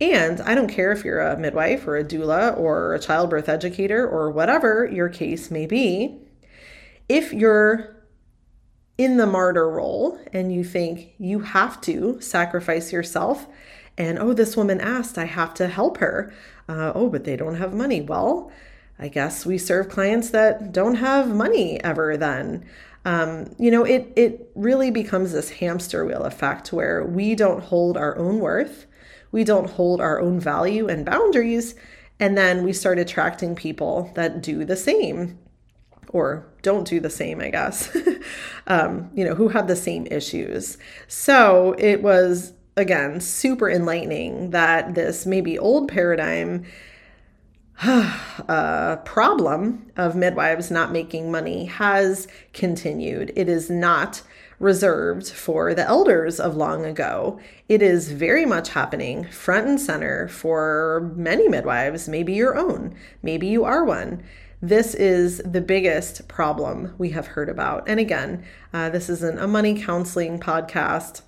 And 0.00 0.40
I 0.40 0.54
don't 0.54 0.68
care 0.68 0.92
if 0.92 1.04
you're 1.04 1.20
a 1.20 1.36
midwife 1.36 1.86
or 1.86 1.96
a 1.96 2.04
doula 2.04 2.56
or 2.58 2.94
a 2.94 2.98
childbirth 2.98 3.48
educator 3.48 4.08
or 4.08 4.30
whatever 4.30 4.88
your 4.90 5.10
case 5.10 5.50
may 5.50 5.66
be, 5.66 6.18
if 7.08 7.32
you're 7.32 7.99
in 9.00 9.16
the 9.16 9.26
martyr 9.26 9.66
role 9.66 10.18
and 10.30 10.52
you 10.52 10.62
think 10.62 11.14
you 11.16 11.40
have 11.40 11.80
to 11.80 12.20
sacrifice 12.20 12.92
yourself 12.92 13.46
and 13.96 14.18
oh 14.18 14.34
this 14.34 14.58
woman 14.58 14.78
asked 14.78 15.16
i 15.16 15.24
have 15.24 15.54
to 15.54 15.68
help 15.68 15.96
her. 15.96 16.30
Uh, 16.68 16.92
oh 16.94 17.08
but 17.08 17.24
they 17.24 17.34
don't 17.34 17.54
have 17.54 17.72
money. 17.72 18.02
Well 18.02 18.52
i 18.98 19.08
guess 19.08 19.46
we 19.46 19.56
serve 19.56 19.88
clients 19.88 20.28
that 20.30 20.70
don't 20.72 20.96
have 20.96 21.34
money 21.34 21.82
ever 21.82 22.18
then. 22.18 22.66
Um, 23.06 23.54
you 23.58 23.70
know 23.70 23.84
it 23.84 24.12
it 24.16 24.50
really 24.54 24.90
becomes 24.90 25.32
this 25.32 25.48
hamster 25.48 26.04
wheel 26.04 26.24
effect 26.24 26.70
where 26.70 27.02
we 27.02 27.34
don't 27.34 27.64
hold 27.64 27.96
our 27.96 28.18
own 28.18 28.38
worth 28.38 28.84
we 29.32 29.44
don't 29.44 29.70
hold 29.70 30.02
our 30.02 30.20
own 30.20 30.38
value 30.38 30.88
and 30.88 31.06
boundaries 31.06 31.74
and 32.18 32.36
then 32.36 32.64
we 32.64 32.74
start 32.74 32.98
attracting 32.98 33.54
people 33.54 34.12
that 34.14 34.42
do 34.42 34.66
the 34.66 34.76
same 34.76 35.38
or 36.08 36.49
don't 36.62 36.86
do 36.86 37.00
the 37.00 37.10
same, 37.10 37.40
I 37.40 37.50
guess, 37.50 37.94
um, 38.66 39.10
you 39.14 39.24
know, 39.24 39.34
who 39.34 39.48
have 39.48 39.66
the 39.68 39.76
same 39.76 40.06
issues. 40.10 40.78
So 41.08 41.74
it 41.78 42.02
was, 42.02 42.52
again, 42.76 43.20
super 43.20 43.70
enlightening 43.70 44.50
that 44.50 44.94
this 44.94 45.26
maybe 45.26 45.58
old 45.58 45.88
paradigm 45.88 46.64
uh, 47.82 48.96
problem 49.04 49.90
of 49.96 50.14
midwives 50.14 50.70
not 50.70 50.92
making 50.92 51.30
money 51.30 51.64
has 51.64 52.28
continued. 52.52 53.32
It 53.36 53.48
is 53.48 53.70
not 53.70 54.22
reserved 54.58 55.30
for 55.30 55.74
the 55.74 55.86
elders 55.88 56.38
of 56.38 56.54
long 56.54 56.84
ago. 56.84 57.40
It 57.68 57.80
is 57.80 58.12
very 58.12 58.44
much 58.44 58.68
happening 58.68 59.24
front 59.24 59.66
and 59.66 59.80
center 59.80 60.28
for 60.28 61.10
many 61.16 61.48
midwives, 61.48 62.08
maybe 62.08 62.34
your 62.34 62.56
own, 62.56 62.94
maybe 63.22 63.46
you 63.46 63.64
are 63.64 63.84
one. 63.84 64.22
This 64.62 64.94
is 64.94 65.38
the 65.38 65.62
biggest 65.62 66.28
problem 66.28 66.94
we 66.98 67.10
have 67.10 67.28
heard 67.28 67.48
about. 67.48 67.88
And 67.88 67.98
again, 67.98 68.44
uh, 68.74 68.90
this 68.90 69.08
isn't 69.08 69.38
a 69.38 69.46
money 69.46 69.80
counseling 69.80 70.38
podcast, 70.38 71.22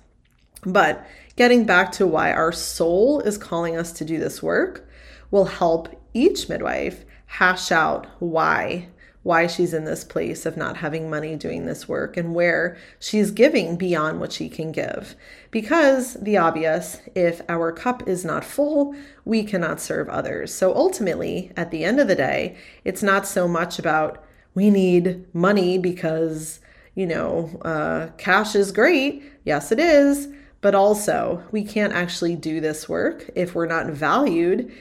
but 0.63 1.05
getting 1.35 1.65
back 1.65 1.91
to 1.93 2.05
why 2.05 2.31
our 2.31 2.51
soul 2.51 3.21
is 3.21 3.39
calling 3.39 3.75
us 3.75 3.91
to 3.93 4.05
do 4.05 4.19
this 4.19 4.43
work 4.43 4.87
will 5.31 5.45
help 5.45 5.89
each 6.13 6.47
midwife 6.47 7.05
hash 7.25 7.71
out 7.71 8.05
why 8.19 8.87
why 9.23 9.47
she's 9.47 9.73
in 9.73 9.85
this 9.85 10.03
place 10.03 10.45
of 10.45 10.57
not 10.57 10.77
having 10.77 11.09
money 11.09 11.35
doing 11.35 11.65
this 11.65 11.87
work 11.87 12.17
and 12.17 12.35
where 12.35 12.77
she's 12.99 13.31
giving 13.31 13.77
beyond 13.77 14.19
what 14.19 14.33
she 14.33 14.49
can 14.49 14.71
give. 14.71 15.15
Because 15.49 16.15
the 16.15 16.37
obvious, 16.37 16.99
if 17.15 17.41
our 17.47 17.71
cup 17.71 18.07
is 18.07 18.25
not 18.25 18.43
full, 18.43 18.93
we 19.23 19.43
cannot 19.43 19.79
serve 19.79 20.09
others. 20.09 20.53
So 20.53 20.75
ultimately, 20.75 21.51
at 21.55 21.71
the 21.71 21.85
end 21.85 21.99
of 21.99 22.09
the 22.09 22.15
day, 22.15 22.57
it's 22.83 23.01
not 23.01 23.25
so 23.25 23.47
much 23.47 23.79
about 23.79 24.23
we 24.53 24.69
need 24.69 25.25
money 25.33 25.77
because, 25.77 26.59
you 26.93 27.07
know, 27.07 27.49
uh, 27.63 28.09
cash 28.17 28.55
is 28.55 28.71
great. 28.71 29.23
Yes, 29.45 29.71
it 29.71 29.79
is. 29.79 30.27
But 30.61 30.75
also, 30.75 31.43
we 31.51 31.63
can't 31.63 31.91
actually 31.91 32.35
do 32.35 32.61
this 32.61 32.87
work 32.87 33.29
if 33.35 33.55
we're 33.55 33.65
not 33.65 33.87
valued 33.87 34.71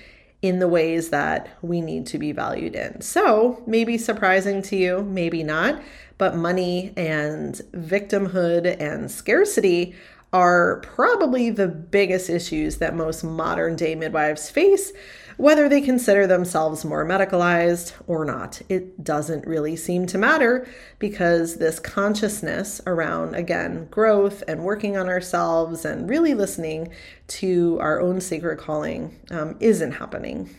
in 0.42 0.58
the 0.58 0.68
ways 0.68 1.10
that 1.10 1.48
we 1.62 1.80
need 1.80 2.06
to 2.06 2.18
be 2.18 2.32
valued 2.32 2.74
in. 2.74 3.00
So, 3.00 3.62
maybe 3.66 3.96
surprising 3.96 4.60
to 4.62 4.76
you, 4.76 5.02
maybe 5.02 5.44
not, 5.44 5.80
but 6.18 6.36
money 6.36 6.92
and 6.96 7.54
victimhood 7.72 8.76
and 8.80 9.10
scarcity 9.10 9.94
are 10.32 10.80
probably 10.80 11.50
the 11.50 11.68
biggest 11.68 12.28
issues 12.28 12.78
that 12.78 12.94
most 12.94 13.22
modern 13.22 13.76
day 13.76 13.94
midwives 13.94 14.50
face 14.50 14.92
whether 15.36 15.68
they 15.68 15.80
consider 15.80 16.26
themselves 16.26 16.84
more 16.84 17.04
medicalized 17.04 17.92
or 18.06 18.24
not. 18.24 18.60
It 18.68 19.02
doesn't 19.02 19.46
really 19.46 19.76
seem 19.76 20.06
to 20.06 20.18
matter 20.18 20.68
because 20.98 21.56
this 21.56 21.78
consciousness 21.78 22.80
around, 22.86 23.34
again, 23.34 23.86
growth 23.90 24.42
and 24.46 24.64
working 24.64 24.96
on 24.96 25.08
ourselves 25.08 25.84
and 25.84 26.08
really 26.08 26.34
listening 26.34 26.92
to 27.28 27.78
our 27.80 28.00
own 28.00 28.20
sacred 28.20 28.58
calling 28.58 29.18
um, 29.30 29.56
isn't 29.60 29.92
happening. 29.92 30.54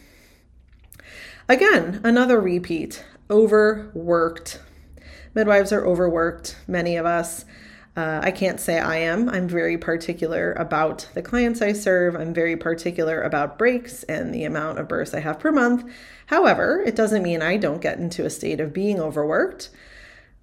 Again, 1.49 1.99
another 2.03 2.39
repeat 2.39 3.03
overworked. 3.29 4.59
Midwives 5.33 5.71
are 5.73 5.85
overworked, 5.85 6.57
many 6.67 6.95
of 6.95 7.05
us. 7.05 7.45
Uh, 7.95 8.21
I 8.23 8.31
can't 8.31 8.59
say 8.59 8.79
I 8.79 8.97
am. 8.97 9.29
I'm 9.29 9.47
very 9.47 9.77
particular 9.77 10.53
about 10.53 11.07
the 11.13 11.21
clients 11.21 11.61
I 11.61 11.73
serve. 11.73 12.15
I'm 12.15 12.33
very 12.33 12.57
particular 12.57 13.21
about 13.21 13.59
breaks 13.59 14.01
and 14.03 14.33
the 14.33 14.45
amount 14.45 14.79
of 14.79 14.87
births 14.87 15.13
I 15.13 15.19
have 15.19 15.39
per 15.39 15.51
month. 15.51 15.83
However, 16.27 16.81
it 16.85 16.95
doesn't 16.95 17.21
mean 17.21 17.43
I 17.43 17.57
don't 17.57 17.81
get 17.81 17.99
into 17.99 18.25
a 18.25 18.31
state 18.31 18.59
of 18.59 18.73
being 18.73 18.99
overworked. 18.99 19.69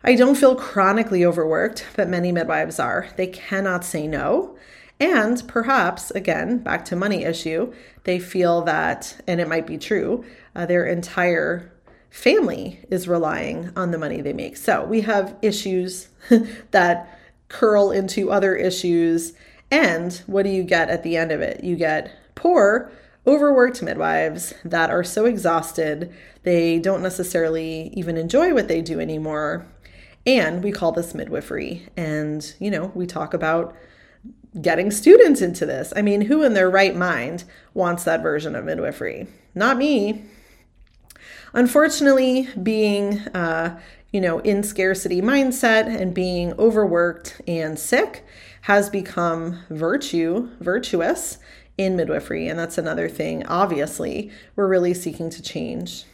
I 0.05 0.15
don't 0.15 0.37
feel 0.37 0.55
chronically 0.55 1.25
overworked, 1.25 1.87
but 1.97 2.09
many 2.09 2.31
midwives 2.31 2.79
are. 2.79 3.09
They 3.17 3.27
cannot 3.27 3.85
say 3.85 4.07
no. 4.07 4.57
And 5.01 5.43
perhaps, 5.49 6.11
again, 6.13 6.59
back 6.59 6.85
to 6.87 6.97
money 6.97 7.25
issue, 7.25 7.73
they 8.05 8.19
feel 8.19 8.63
that, 8.63 9.21
and 9.27 9.41
it 9.41 9.49
might 9.49 9.67
be 9.67 9.77
true, 9.77 10.25
uh, 10.55 10.67
their 10.67 10.87
entire 10.87 11.73
family 12.11 12.85
is 12.91 13.09
relying 13.09 13.73
on 13.77 13.91
the 13.91 13.99
money 13.99 14.21
they 14.21 14.33
make. 14.33 14.57
So 14.57 14.85
we 14.85 15.01
have 15.03 15.37
issues 15.43 16.09
that 16.71 17.20
curl 17.51 17.91
into 17.91 18.31
other 18.31 18.57
issues. 18.57 19.35
And 19.71 20.15
what 20.27 20.45
do 20.45 20.51
you 20.51 20.63
get 20.63 20.89
at 20.89 21.03
the 21.03 21.19
end 21.19 21.31
of 21.31 21.43
it? 21.43 21.63
You 21.63 21.77
get 21.77 22.11
poor, 22.35 22.91
overworked 23.27 23.83
midwives 23.83 24.55
that 24.65 24.89
are 24.89 25.05
so 25.05 25.27
exhausted 25.27 26.11
they 26.43 26.79
don't 26.79 27.03
necessarily 27.03 27.91
even 27.93 28.17
enjoy 28.17 28.55
what 28.55 28.69
they 28.69 28.81
do 28.81 28.99
anymore. 28.99 29.67
And 30.27 30.65
we 30.65 30.73
call 30.73 30.93
this 30.93 31.15
midwifery. 31.15 31.87
And, 31.97 32.55
you 32.59 32.71
know, 32.71 32.93
we 32.95 33.07
talk 33.07 33.35
about 33.35 33.77
getting 34.61 34.91
students 34.91 35.41
into 35.41 35.67
this. 35.67 35.93
I 35.95 36.03
mean, 36.03 36.23
who 36.23 36.43
in 36.43 36.55
their 36.55 36.71
right 36.71 36.97
mind 36.97 37.45
wants 37.75 38.05
that 38.05 38.23
version 38.23 38.55
of 38.55 38.65
midwifery? 38.65 39.27
Not 39.55 39.77
me. 39.77 40.25
Unfortunately, 41.53 42.49
being 42.63 43.19
uh, 43.35 43.79
you 44.13 44.21
know, 44.21 44.41
in 44.41 44.63
scarcity 44.63 45.23
mindset 45.23 45.87
and 45.87 46.15
being 46.15 46.53
overworked 46.55 47.41
and 47.47 47.79
sick 47.79 48.25
has 48.63 48.91
become 48.91 49.61
virtue, 49.71 50.49
virtuous 50.61 51.39
in 51.79 51.97
midwifery. 51.97 52.49
And 52.49 52.59
that's 52.59 52.79
another 52.79 53.09
thing, 53.09 53.47
obviously, 53.47 54.31
we're 54.57 54.69
really 54.69 54.95
seeking 54.95 55.31
to 55.31 55.43
change. 55.43 56.05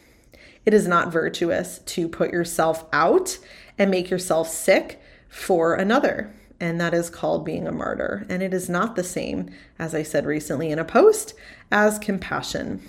It 0.65 0.75
is 0.75 0.87
not 0.87 1.13
virtuous 1.13 1.79
to 1.79 2.09
put 2.09 2.33
yourself 2.33 2.85
out 2.93 3.39
and 3.79 3.91
make 3.91 4.11
yourself 4.11 4.49
sick 4.49 5.01
for 5.29 5.75
another. 5.75 6.33
And 6.59 6.81
that 6.81 6.95
is 6.95 7.11
called 7.11 7.45
being 7.45 7.67
a 7.67 7.73
martyr. 7.73 8.27
And 8.29 8.43
it 8.43 8.55
is 8.55 8.69
not 8.69 8.97
the 8.97 9.05
same, 9.05 9.51
as 9.79 9.95
I 9.95 10.03
said 10.03 10.25
recently 10.25 10.71
in 10.71 10.79
a 10.79 10.85
post, 10.85 11.35
as 11.71 11.99
compassion. 11.99 12.81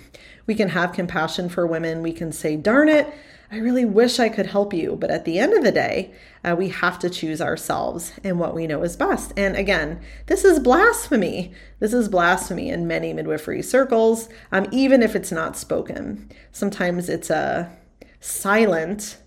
We 0.46 0.54
can 0.54 0.70
have 0.70 0.92
compassion 0.92 1.48
for 1.48 1.66
women. 1.66 2.02
We 2.02 2.12
can 2.12 2.32
say, 2.32 2.56
darn 2.56 2.88
it, 2.88 3.12
I 3.50 3.56
really 3.56 3.84
wish 3.84 4.18
I 4.18 4.28
could 4.28 4.46
help 4.46 4.74
you. 4.74 4.96
But 4.96 5.10
at 5.10 5.24
the 5.24 5.38
end 5.38 5.54
of 5.54 5.64
the 5.64 5.72
day, 5.72 6.12
uh, 6.44 6.54
we 6.56 6.68
have 6.68 6.98
to 6.98 7.10
choose 7.10 7.40
ourselves 7.40 8.12
and 8.22 8.38
what 8.38 8.54
we 8.54 8.66
know 8.66 8.82
is 8.82 8.96
best. 8.96 9.32
And 9.36 9.56
again, 9.56 10.00
this 10.26 10.44
is 10.44 10.58
blasphemy. 10.58 11.52
This 11.80 11.94
is 11.94 12.08
blasphemy 12.08 12.68
in 12.68 12.86
many 12.86 13.12
midwifery 13.12 13.62
circles, 13.62 14.28
um, 14.52 14.66
even 14.70 15.02
if 15.02 15.16
it's 15.16 15.32
not 15.32 15.56
spoken. 15.56 16.30
Sometimes 16.52 17.08
it's 17.08 17.30
a 17.30 17.74
silent 18.20 19.18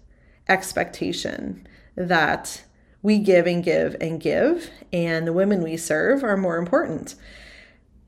expectation 0.48 1.68
that 1.96 2.64
we 3.02 3.18
give 3.18 3.48
and 3.48 3.64
give 3.64 3.96
and 4.00 4.22
give, 4.22 4.70
and 4.94 5.26
the 5.26 5.34
women 5.34 5.64
we 5.64 5.76
serve 5.76 6.24
are 6.24 6.38
more 6.38 6.58
important. 6.58 7.16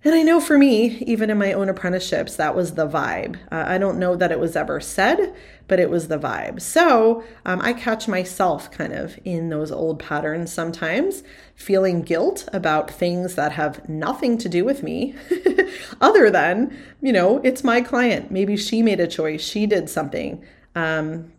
And 0.05 0.13
I 0.13 0.21
know 0.21 0.41
for 0.41 0.57
me, 0.57 0.97
even 1.07 1.29
in 1.29 1.37
my 1.37 1.53
own 1.53 1.69
apprenticeships, 1.69 2.35
that 2.35 2.55
was 2.55 2.73
the 2.73 2.87
vibe. 2.87 3.37
Uh, 3.51 3.63
I 3.65 3.77
don't 3.77 3.97
know 3.97 4.17
that 4.17 4.33
it 4.33 4.39
was 4.39 4.55
ever 4.57 4.81
said, 4.81 5.33
but 5.69 5.79
it 5.79 5.89
was 5.89 6.09
the 6.09 6.19
vibe. 6.19 6.61
So 6.61 7.23
um, 7.45 7.61
I 7.61 7.71
catch 7.71 8.07
myself 8.09 8.69
kind 8.69 8.91
of 8.91 9.17
in 9.23 9.47
those 9.47 9.71
old 9.71 9.99
patterns 9.99 10.51
sometimes, 10.51 11.23
feeling 11.55 12.01
guilt 12.01 12.49
about 12.51 12.91
things 12.91 13.35
that 13.35 13.53
have 13.53 13.87
nothing 13.87 14.37
to 14.39 14.49
do 14.49 14.65
with 14.65 14.83
me, 14.83 15.15
other 16.01 16.29
than, 16.29 16.77
you 17.01 17.13
know, 17.13 17.39
it's 17.41 17.63
my 17.63 17.79
client. 17.79 18.29
Maybe 18.29 18.57
she 18.57 18.81
made 18.81 18.99
a 18.99 19.07
choice, 19.07 19.41
she 19.41 19.65
did 19.65 19.89
something. 19.89 20.43
Um, 20.75 21.31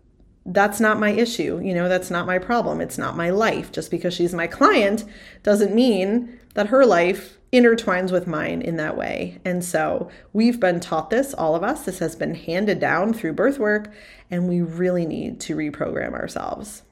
that's 0.47 0.81
not 0.81 0.99
my 0.99 1.11
issue. 1.11 1.61
You 1.63 1.75
know, 1.75 1.89
that's 1.89 2.11
not 2.11 2.27
my 2.27 2.39
problem. 2.39 2.81
It's 2.81 2.99
not 2.99 3.17
my 3.17 3.31
life. 3.31 3.73
Just 3.73 3.91
because 3.91 4.15
she's 4.15 4.35
my 4.35 4.47
client 4.47 5.05
doesn't 5.43 5.75
mean 5.75 6.39
that 6.55 6.69
her 6.69 6.85
life 6.85 7.39
intertwines 7.55 8.11
with 8.11 8.27
mine 8.27 8.61
in 8.61 8.77
that 8.77 8.97
way. 8.97 9.39
And 9.45 9.65
so 9.65 10.11
we've 10.33 10.59
been 10.59 10.81
taught 10.81 11.11
this, 11.11 11.33
all 11.33 11.55
of 11.55 11.63
us. 11.63 11.85
This 11.85 12.01
has 12.01 12.17
been 12.17 12.35
handed 12.35 12.81
down 12.81 13.15
through 13.15 13.35
birth 13.35 13.59
work, 13.59 13.93
and 14.31 14.49
we 14.49 14.61
really 14.61 15.07
need 15.07 15.41
to 15.41 15.57
reprogram 15.57 16.13
ourselves. 16.13 16.83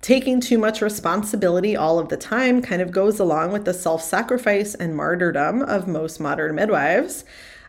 Taking 0.00 0.40
too 0.40 0.58
much 0.58 0.80
responsibility 0.80 1.76
all 1.76 1.98
of 1.98 2.08
the 2.08 2.16
time 2.16 2.62
kind 2.62 2.80
of 2.80 2.92
goes 2.92 3.18
along 3.18 3.50
with 3.50 3.64
the 3.64 3.74
self 3.74 4.02
sacrifice 4.02 4.74
and 4.74 4.96
martyrdom 4.96 5.60
of 5.62 5.88
most 5.88 6.20
modern 6.20 6.54
midwives. 6.54 7.24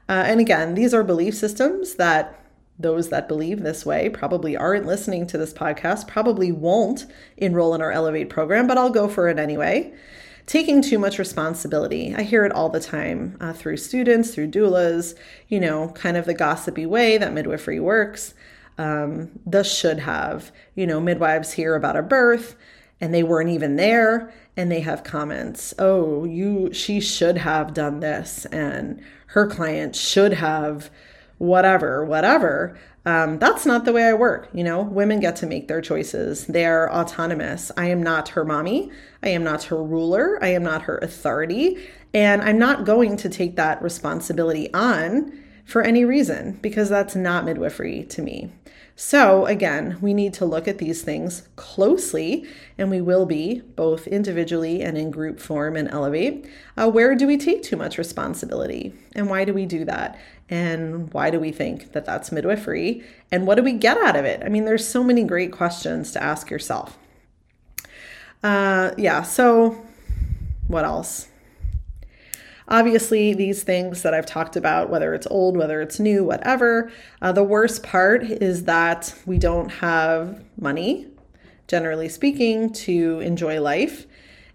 Uh, 0.08 0.24
and 0.28 0.40
again, 0.40 0.76
these 0.76 0.94
are 0.94 1.04
belief 1.04 1.34
systems 1.34 1.96
that 1.96 2.40
those 2.78 3.10
that 3.10 3.28
believe 3.28 3.62
this 3.62 3.86
way 3.86 4.10
probably 4.10 4.56
aren't 4.56 4.86
listening 4.86 5.28
to 5.28 5.38
this 5.38 5.54
podcast, 5.54 6.08
probably 6.08 6.52
won't 6.52 7.08
enroll 7.36 7.74
in 7.74 7.82
our 7.82 7.92
Elevate 7.92 8.30
program, 8.30 8.68
but 8.68 8.78
I'll 8.78 8.90
go 8.90 9.08
for 9.08 9.28
it 9.28 9.38
anyway. 9.38 9.94
Taking 10.50 10.82
too 10.82 10.98
much 10.98 11.20
responsibility. 11.20 12.16
I 12.16 12.24
hear 12.24 12.44
it 12.44 12.52
all 12.52 12.70
the 12.70 12.80
time 12.80 13.38
uh, 13.40 13.54
through 13.54 13.78
students, 13.78 14.34
through 14.34 14.50
doulas, 14.50 15.16
you 15.48 15.60
know, 15.60 15.90
kind 15.90 16.18
of 16.18 16.26
the 16.26 16.34
gossipy 16.34 16.88
way 16.88 17.20
that 17.20 17.34
midwifery 17.34 17.80
works. 17.80 18.34
Um, 18.80 19.30
the 19.46 19.64
should 19.64 20.00
have, 20.00 20.52
you 20.74 20.88
know, 20.88 21.00
midwives 21.00 21.54
hear 21.54 21.76
about 21.76 21.98
a 21.98 22.02
birth 22.02 22.56
and 23.00 23.14
they 23.14 23.22
weren't 23.22 23.52
even 23.52 23.76
there 23.76 24.34
and 24.58 24.72
they 24.72 24.80
have 24.80 25.04
comments 25.04 25.74
oh 25.80 26.26
you 26.26 26.74
she 26.74 27.00
should 27.00 27.38
have 27.38 27.74
done 27.74 28.00
this 28.00 28.46
and 28.48 29.02
her 29.28 29.48
client 29.48 29.96
should 29.96 30.34
have 30.34 30.90
whatever, 31.40 32.06
whatever. 32.06 32.78
Um, 33.06 33.40
that's 33.40 33.66
not 33.66 33.86
the 33.86 33.94
way 33.94 34.04
I 34.04 34.14
work. 34.14 34.50
You 34.54 34.64
know, 34.64 34.82
women 34.82 35.20
get 35.20 35.36
to 35.38 35.48
make 35.48 35.68
their 35.68 35.82
choices. 35.82 36.46
They're 36.46 36.94
autonomous. 36.94 37.72
I 37.76 37.88
am 37.88 38.04
not 38.04 38.30
her 38.30 38.46
mommy. 38.46 38.92
I 39.24 39.30
am 39.30 39.44
not 39.44 39.64
her 39.64 39.84
ruler. 39.84 40.38
I 40.44 40.50
am 40.50 40.64
not 40.64 40.84
her 40.84 41.00
authority. 41.00 41.90
And 42.14 42.42
I'm 42.42 42.60
not 42.60 42.86
going 42.86 43.18
to 43.18 43.30
take 43.30 43.56
that 43.56 43.82
responsibility 43.82 44.72
on 44.74 45.32
for 45.66 45.82
any 45.82 46.06
reason 46.06 46.60
because 46.62 46.90
that's 46.90 47.16
not 47.16 47.46
midwifery 47.46 48.04
to 48.04 48.22
me. 48.22 48.52
So, 49.02 49.46
again, 49.46 49.98
we 50.02 50.14
need 50.14 50.34
to 50.34 50.46
look 50.46 50.68
at 50.68 50.78
these 50.78 51.04
things 51.04 51.48
closely, 51.56 52.46
and 52.78 52.92
we 52.92 53.00
will 53.00 53.26
be 53.26 53.62
both 53.62 54.08
individually 54.08 54.82
and 54.82 54.98
in 54.98 55.10
group 55.10 55.40
form 55.40 55.78
and 55.78 55.88
Elevate. 55.88 56.46
Uh, 56.76 56.90
where 56.90 57.16
do 57.16 57.26
we 57.26 57.38
take 57.38 57.64
too 57.64 57.78
much 57.78 57.98
responsibility? 57.98 58.94
And 59.16 59.30
why 59.30 59.46
do 59.46 59.54
we 59.54 59.66
do 59.66 59.86
that? 59.86 60.20
And 60.50 61.14
why 61.14 61.30
do 61.30 61.40
we 61.40 61.54
think 61.54 61.94
that 61.94 62.04
that's 62.04 62.30
midwifery? 62.30 63.02
And 63.32 63.48
what 63.48 63.56
do 63.56 63.64
we 63.64 63.72
get 63.72 63.96
out 64.00 64.18
of 64.18 64.26
it? 64.26 64.44
I 64.44 64.50
mean, 64.50 64.66
there's 64.66 64.86
so 64.86 65.02
many 65.02 65.24
great 65.24 65.54
questions 65.54 66.12
to 66.12 66.22
ask 66.22 66.50
yourself. 66.50 66.98
Uh, 68.44 68.92
yeah, 68.98 69.22
so 69.22 69.82
what 70.68 70.84
else? 70.84 71.30
Obviously, 72.70 73.34
these 73.34 73.64
things 73.64 74.04
that 74.04 74.14
I've 74.14 74.28
talked 74.28 74.56
about, 74.56 74.90
whether 74.90 75.14
it's 75.14 75.28
old, 75.32 75.58
whether 75.58 75.82
it's 75.82 76.00
new, 76.00 76.24
whatever, 76.24 76.92
uh, 77.22 77.32
the 77.32 77.44
worst 77.44 77.82
part 77.82 78.24
is 78.24 78.66
that 78.66 79.14
we 79.26 79.40
don't 79.40 79.70
have 79.70 80.44
money, 80.56 81.08
generally 81.68 82.08
speaking, 82.08 82.72
to 82.74 83.20
enjoy 83.22 83.60
life 83.60 84.06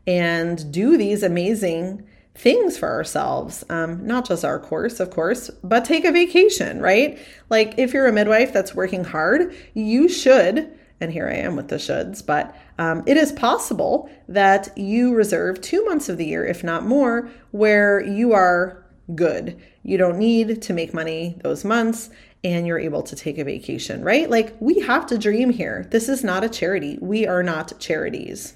and 0.07 0.71
do 0.73 0.97
these 0.97 1.23
amazing 1.23 2.07
things 2.37 2.77
for 2.79 2.91
ourselves, 2.91 3.65
um, 3.69 4.07
not 4.07 4.27
just 4.27 4.45
our 4.45 4.59
course, 4.59 5.01
of 5.01 5.11
course, 5.11 5.51
but 5.63 5.85
take 5.85 6.05
a 6.05 6.13
vacation, 6.13 6.81
right? 6.81 7.19
Like 7.49 7.75
if 7.79 7.93
you're 7.93 8.07
a 8.07 8.13
midwife 8.13 8.53
that's 8.53 8.75
working 8.75 9.05
hard, 9.05 9.55
you 9.73 10.09
should, 10.09 10.73
and 11.05 11.13
here 11.13 11.29
I 11.29 11.35
am 11.35 11.55
with 11.55 11.69
the 11.69 11.77
shoulds, 11.77 12.25
but 12.25 12.57
um, 12.79 13.05
it 13.07 13.17
is 13.17 13.31
possible 13.31 14.11
that 14.29 14.77
you 14.77 15.15
reserve 15.15 15.61
two 15.61 15.85
months 15.85 16.09
of 16.09 16.19
the 16.19 16.27
year, 16.27 16.45
if 16.45 16.65
not 16.65 16.85
more, 16.85 17.31
where 17.53 18.01
you 18.05 18.33
are 18.33 18.85
good. 19.15 19.61
You 19.83 19.99
don't 19.99 20.19
need 20.19 20.63
to 20.63 20.73
make 20.73 20.93
money 20.93 21.39
those 21.43 21.65
months 21.65 22.11
and 22.43 22.67
you're 22.67 22.79
able 22.79 23.03
to 23.03 23.17
take 23.17 23.39
a 23.39 23.45
vacation, 23.45 24.03
right? 24.03 24.29
Like 24.29 24.55
we 24.61 24.81
have 24.81 25.07
to 25.07 25.19
dream 25.19 25.51
here. 25.51 25.87
This 25.91 26.09
is 26.09 26.25
not 26.25 26.45
a 26.45 26.49
charity. 26.49 26.99
We 27.01 27.27
are 27.27 27.43
not 27.43 27.79
charities. 27.79 28.55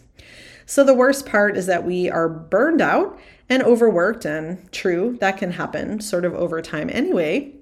So 0.67 0.85
the 0.85 0.95
worst 0.95 1.25
part 1.25 1.57
is 1.57 1.67
that 1.67 1.85
we 1.85 2.11
are 2.11 2.29
burned 2.29 2.83
out 2.83 3.19
and 3.49 3.63
overworked, 3.63 4.27
and 4.27 4.71
true, 4.73 5.17
that 5.21 5.39
can 5.39 5.53
happen 5.53 6.01
sort 6.01 6.27
of 6.27 6.35
over 6.35 6.61
time 6.61 6.91
anyway. 6.93 7.55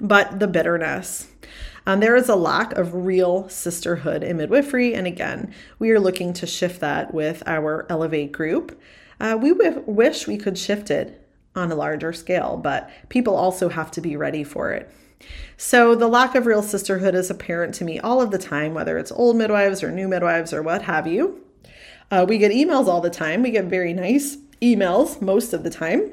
But 0.00 0.40
the 0.40 0.48
bitterness. 0.48 1.28
Um, 1.86 2.00
there 2.00 2.16
is 2.16 2.28
a 2.28 2.36
lack 2.36 2.72
of 2.72 2.94
real 2.94 3.48
sisterhood 3.48 4.22
in 4.22 4.36
midwifery. 4.36 4.94
And 4.94 5.06
again, 5.06 5.54
we 5.78 5.90
are 5.90 6.00
looking 6.00 6.32
to 6.34 6.46
shift 6.46 6.80
that 6.80 7.12
with 7.14 7.42
our 7.46 7.86
Elevate 7.88 8.32
group. 8.32 8.80
Uh, 9.18 9.38
we 9.40 9.50
w- 9.50 9.82
wish 9.86 10.26
we 10.26 10.36
could 10.36 10.58
shift 10.58 10.90
it 10.90 11.26
on 11.54 11.70
a 11.70 11.74
larger 11.74 12.12
scale, 12.12 12.56
but 12.56 12.90
people 13.08 13.34
also 13.34 13.68
have 13.68 13.90
to 13.92 14.00
be 14.00 14.16
ready 14.16 14.44
for 14.44 14.72
it. 14.72 14.90
So, 15.58 15.94
the 15.94 16.08
lack 16.08 16.34
of 16.34 16.46
real 16.46 16.62
sisterhood 16.62 17.14
is 17.14 17.30
apparent 17.30 17.74
to 17.74 17.84
me 17.84 18.00
all 18.00 18.22
of 18.22 18.30
the 18.30 18.38
time, 18.38 18.72
whether 18.72 18.96
it's 18.96 19.12
old 19.12 19.36
midwives 19.36 19.82
or 19.82 19.90
new 19.90 20.08
midwives 20.08 20.54
or 20.54 20.62
what 20.62 20.82
have 20.82 21.06
you. 21.06 21.44
Uh, 22.10 22.24
we 22.26 22.38
get 22.38 22.52
emails 22.52 22.86
all 22.86 23.02
the 23.02 23.10
time. 23.10 23.42
We 23.42 23.50
get 23.50 23.66
very 23.66 23.92
nice 23.92 24.38
emails 24.62 25.20
most 25.20 25.52
of 25.52 25.62
the 25.62 25.70
time. 25.70 26.12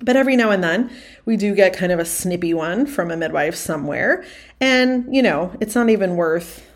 But 0.00 0.16
every 0.16 0.36
now 0.36 0.50
and 0.50 0.62
then, 0.62 0.90
we 1.24 1.36
do 1.36 1.54
get 1.54 1.76
kind 1.76 1.90
of 1.90 1.98
a 1.98 2.04
snippy 2.04 2.54
one 2.54 2.86
from 2.86 3.10
a 3.10 3.16
midwife 3.16 3.56
somewhere. 3.56 4.24
And, 4.60 5.14
you 5.14 5.22
know, 5.22 5.56
it's 5.60 5.74
not 5.74 5.90
even 5.90 6.16
worth 6.16 6.66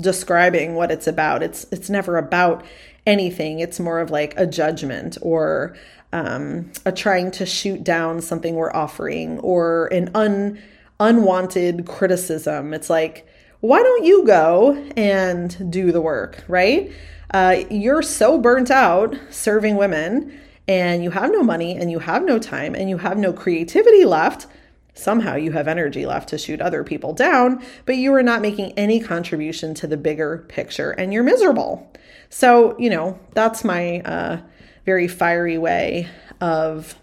describing 0.00 0.74
what 0.74 0.90
it's 0.90 1.06
about. 1.06 1.42
It's 1.42 1.66
it's 1.70 1.90
never 1.90 2.16
about 2.16 2.64
anything. 3.06 3.60
It's 3.60 3.78
more 3.78 4.00
of 4.00 4.10
like 4.10 4.34
a 4.38 4.46
judgment 4.46 5.18
or 5.20 5.76
um, 6.12 6.72
a 6.86 6.92
trying 6.92 7.30
to 7.32 7.46
shoot 7.46 7.84
down 7.84 8.20
something 8.20 8.54
we're 8.54 8.72
offering 8.72 9.38
or 9.40 9.86
an 9.88 10.10
un 10.14 10.58
unwanted 10.98 11.86
criticism. 11.86 12.72
It's 12.72 12.88
like, 12.88 13.26
why 13.60 13.82
don't 13.82 14.04
you 14.04 14.24
go 14.24 14.74
and 14.96 15.70
do 15.70 15.92
the 15.92 16.00
work, 16.00 16.44
right? 16.48 16.90
uh, 17.34 17.64
you're 17.68 18.00
so 18.00 18.38
burnt 18.38 18.70
out 18.70 19.18
serving 19.28 19.76
women 19.76 20.32
and 20.66 21.04
you 21.04 21.10
have 21.10 21.30
no 21.30 21.42
money 21.42 21.76
and 21.76 21.90
you 21.90 21.98
have 21.98 22.24
no 22.24 22.38
time 22.38 22.74
and 22.74 22.88
you 22.88 22.98
have 22.98 23.18
no 23.18 23.32
creativity 23.32 24.04
left. 24.04 24.46
Somehow 24.94 25.34
you 25.34 25.52
have 25.52 25.66
energy 25.66 26.06
left 26.06 26.28
to 26.30 26.38
shoot 26.38 26.60
other 26.60 26.84
people 26.84 27.12
down, 27.12 27.62
but 27.84 27.96
you 27.96 28.14
are 28.14 28.22
not 28.22 28.40
making 28.40 28.72
any 28.72 29.00
contribution 29.00 29.74
to 29.74 29.86
the 29.86 29.96
bigger 29.96 30.44
picture 30.48 30.92
and 30.92 31.12
you're 31.12 31.24
miserable. 31.24 31.92
So, 32.30 32.78
you 32.78 32.90
know, 32.90 33.18
that's 33.32 33.64
my 33.64 34.00
uh, 34.00 34.40
very 34.86 35.08
fiery 35.08 35.58
way 35.58 36.08
of 36.40 36.94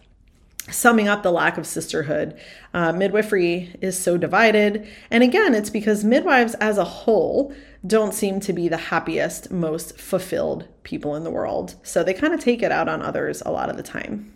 summing 0.72 1.08
up 1.08 1.24
the 1.24 1.32
lack 1.32 1.58
of 1.58 1.68
sisterhood. 1.68 2.40
Uh, 2.74 2.92
midwifery 2.92 3.76
is 3.82 3.98
so 3.98 4.18
divided. 4.18 4.88
And 5.10 5.24
again, 5.24 5.54
it's 5.54 5.70
because 5.70 6.04
midwives 6.04 6.54
as 6.56 6.78
a 6.78 6.84
whole 6.84 7.54
don't 7.86 8.14
seem 8.14 8.40
to 8.42 8.54
be 8.54 8.68
the 8.68 8.78
happiest, 8.78 9.52
most 9.52 9.98
fulfilled 9.98 10.68
people 10.84 11.16
in 11.16 11.24
the 11.24 11.32
world. 11.32 11.76
So 11.84 12.04
they 12.04 12.14
kind 12.14 12.34
of 12.34 12.40
take 12.40 12.62
it 12.62 12.72
out 12.72 12.88
on 12.88 13.02
others 13.02 13.42
a 13.46 13.52
lot 13.52 13.70
of 13.70 13.78
the 13.78 13.84
time. 13.84 14.34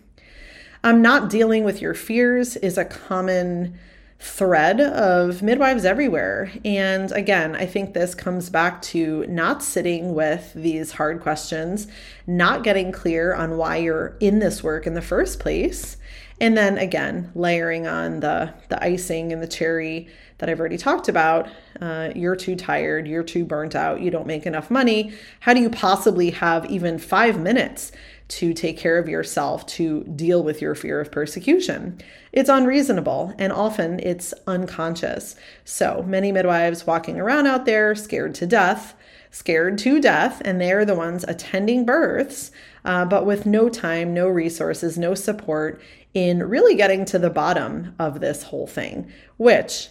Um, 0.84 1.02
not 1.02 1.30
dealing 1.30 1.64
with 1.64 1.82
your 1.82 1.94
fears 1.94 2.56
is 2.58 2.78
a 2.78 2.86
common 2.86 3.78
thread 4.20 4.80
of 4.80 5.44
midwives 5.44 5.86
everywhere. 5.86 6.52
And 6.64 7.12
again, 7.12 7.56
I 7.56 7.66
think 7.66 7.94
this 7.94 8.16
comes 8.16 8.50
back 8.50 8.82
to 8.84 9.26
not 9.28 9.62
sitting 9.62 10.14
with 10.14 10.54
these 10.54 10.94
hard 10.94 11.22
questions, 11.22 11.88
not 12.26 12.64
getting 12.64 12.92
clear 12.92 13.34
on 13.34 13.58
why 13.58 13.78
you're 13.78 14.16
in 14.20 14.40
this 14.40 14.64
work 14.64 14.88
in 14.88 14.94
the 14.94 15.02
first 15.02 15.40
place, 15.40 15.98
and 16.40 16.58
then 16.58 16.78
again, 16.78 17.32
layering 17.34 17.88
on 17.88 18.20
the 18.20 18.54
the 18.70 18.82
icing 18.84 19.32
and 19.32 19.42
the 19.42 19.48
cherry 19.48 20.10
that 20.38 20.50
I've 20.50 20.60
already 20.60 20.78
talked 20.78 21.08
about. 21.08 21.48
Uh, 21.80 22.10
you're 22.14 22.36
too 22.36 22.56
tired, 22.56 23.08
you're 23.08 23.24
too 23.24 23.46
burnt 23.46 23.76
out, 23.76 24.02
you 24.02 24.12
don't 24.12 24.28
make 24.28 24.46
enough 24.46 24.70
money. 24.70 25.14
How 25.40 25.54
do 25.54 25.62
you 25.62 25.70
possibly 25.70 26.32
have 26.32 26.70
even 26.70 26.98
five 27.00 27.40
minutes 27.40 27.92
to 28.28 28.54
take 28.54 28.78
care 28.78 28.98
of 28.98 29.08
yourself 29.08 29.66
to 29.68 30.04
deal 30.04 30.44
with 30.44 30.62
your 30.62 30.76
fear 30.76 31.00
of 31.00 31.12
persecution? 31.12 32.02
It's 32.34 32.50
unreasonable 32.50 33.34
and 33.38 33.54
often 33.54 34.00
it's 34.00 34.34
unconscious. 34.46 35.36
So 35.64 36.04
many 36.06 36.34
midwives 36.34 36.86
walking 36.86 37.20
around 37.20 37.48
out 37.48 37.66
there 37.66 37.96
scared 37.96 38.36
to 38.36 38.46
death 38.46 38.96
scared 39.32 39.78
to 39.78 40.00
death, 40.00 40.42
and 40.46 40.62
they're 40.62 40.86
the 40.86 40.96
ones 40.96 41.26
attending 41.28 41.86
births, 41.86 42.52
uh, 42.86 43.04
but 43.04 43.26
with 43.26 43.46
no 43.46 43.68
time, 43.68 44.14
no 44.14 44.30
resources, 44.30 44.98
no 44.98 45.14
support 45.14 45.82
in 46.16 46.42
really 46.42 46.74
getting 46.74 47.06
to 47.06 47.20
the 47.20 47.30
bottom 47.30 47.94
of 48.00 48.20
this 48.20 48.42
whole 48.42 48.66
thing, 48.66 49.12
which 49.38 49.90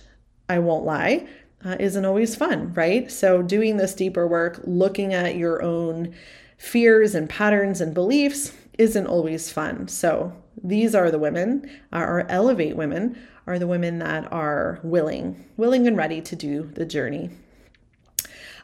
I 0.48 0.58
won't 0.58 0.84
lie, 0.84 1.28
uh, 1.64 1.76
isn't 1.78 2.04
always 2.04 2.34
fun, 2.34 2.74
right? 2.74 3.08
So, 3.10 3.42
doing 3.42 3.76
this 3.76 3.94
deeper 3.94 4.26
work, 4.26 4.60
looking 4.64 5.14
at 5.14 5.36
your 5.36 5.62
own 5.62 6.12
fears 6.58 7.14
and 7.14 7.30
patterns 7.30 7.80
and 7.80 7.94
beliefs, 7.94 8.52
isn't 8.78 9.06
always 9.06 9.52
fun. 9.52 9.88
So 9.88 10.32
these 10.62 10.94
are 10.94 11.10
the 11.10 11.18
women, 11.18 11.70
our 11.92 12.26
Elevate 12.28 12.76
women, 12.76 13.16
are 13.46 13.58
the 13.58 13.66
women 13.66 13.98
that 13.98 14.30
are 14.32 14.80
willing, 14.82 15.44
willing 15.56 15.86
and 15.86 15.96
ready 15.96 16.20
to 16.22 16.36
do 16.36 16.70
the 16.74 16.86
journey. 16.86 17.30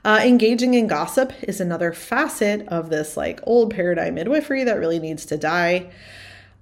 Uh, 0.03 0.21
engaging 0.25 0.73
in 0.73 0.87
gossip 0.87 1.33
is 1.43 1.61
another 1.61 1.93
facet 1.93 2.67
of 2.69 2.89
this 2.89 3.19
like 3.19 3.41
old 3.43 3.75
paradigm 3.75 4.15
midwifery 4.15 4.65
that 4.65 4.79
really 4.79 4.99
needs 4.99 5.27
to 5.27 5.37
die. 5.37 5.91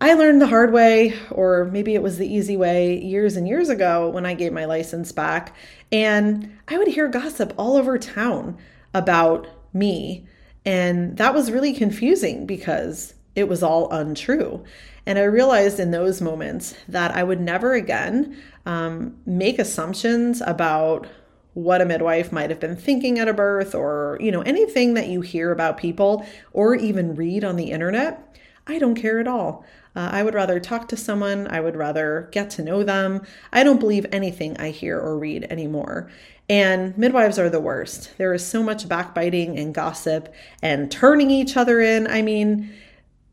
I 0.01 0.15
learned 0.15 0.41
the 0.41 0.47
hard 0.47 0.73
way, 0.73 1.15
or 1.31 1.65
maybe 1.65 1.95
it 1.97 2.03
was 2.03 2.19
the 2.19 2.33
easy 2.33 2.57
way, 2.57 3.03
years 3.03 3.37
and 3.37 3.49
years 3.49 3.69
ago 3.69 4.09
when 4.09 4.25
I 4.25 4.35
gave 4.35 4.53
my 4.53 4.65
license 4.65 5.11
back. 5.11 5.57
And 5.91 6.57
I 6.69 6.79
would 6.79 6.87
hear 6.87 7.09
gossip 7.09 7.53
all 7.59 7.77
over 7.77 7.99
town 7.99 8.57
about 8.95 9.49
me. 9.73 10.25
And 10.65 11.17
that 11.17 11.35
was 11.35 11.51
really 11.51 11.73
confusing 11.73 12.47
because 12.47 13.15
it 13.35 13.49
was 13.49 13.63
all 13.63 13.91
untrue. 13.91 14.63
And 15.05 15.19
I 15.19 15.25
realized 15.25 15.81
in 15.81 15.91
those 15.91 16.21
moments 16.21 16.75
that 16.87 17.11
I 17.13 17.25
would 17.25 17.41
never 17.41 17.75
again 17.75 18.37
um, 18.67 19.17
make 19.27 19.59
assumptions 19.59 20.41
about 20.43 21.09
what 21.55 21.81
a 21.81 21.85
midwife 21.85 22.31
might 22.31 22.51
have 22.51 22.61
been 22.61 22.77
thinking 22.77 23.19
at 23.19 23.27
a 23.27 23.35
birth 23.35 23.75
or, 23.75 24.17
you 24.21 24.31
know, 24.31 24.43
anything 24.43 24.95
that 24.95 25.09
you 25.09 25.23
hear 25.23 25.51
about 25.51 25.77
people 25.77 26.25
or 26.53 26.77
even 26.77 27.17
read 27.17 27.43
on 27.43 27.57
the 27.57 27.73
internet. 27.73 28.37
I 28.67 28.79
don't 28.79 28.95
care 28.95 29.19
at 29.19 29.27
all. 29.27 29.65
Uh, 29.97 30.11
I 30.13 30.23
would 30.23 30.35
rather 30.35 30.61
talk 30.61 30.89
to 30.89 30.97
someone. 30.97 31.49
I 31.49 31.61
would 31.61 31.77
rather 31.77 32.29
get 32.33 32.51
to 32.51 32.63
know 32.63 32.83
them. 32.83 33.23
I 33.53 33.65
don't 33.65 33.81
believe 33.81 34.07
anything 34.13 34.57
I 34.59 34.71
hear 34.71 34.99
or 34.99 35.19
read 35.19 35.47
anymore. 35.51 36.11
And 36.49 36.97
midwives 36.97 37.39
are 37.39 37.51
the 37.51 37.61
worst. 37.61 38.13
There 38.17 38.33
is 38.33 38.47
so 38.47 38.63
much 38.63 38.89
backbiting 38.89 39.59
and 39.59 39.75
gossip 39.75 40.33
and 40.63 40.91
turning 40.91 41.31
each 41.31 41.57
other 41.57 41.81
in. 41.81 42.07
I 42.07 42.23
mean, 42.23 42.73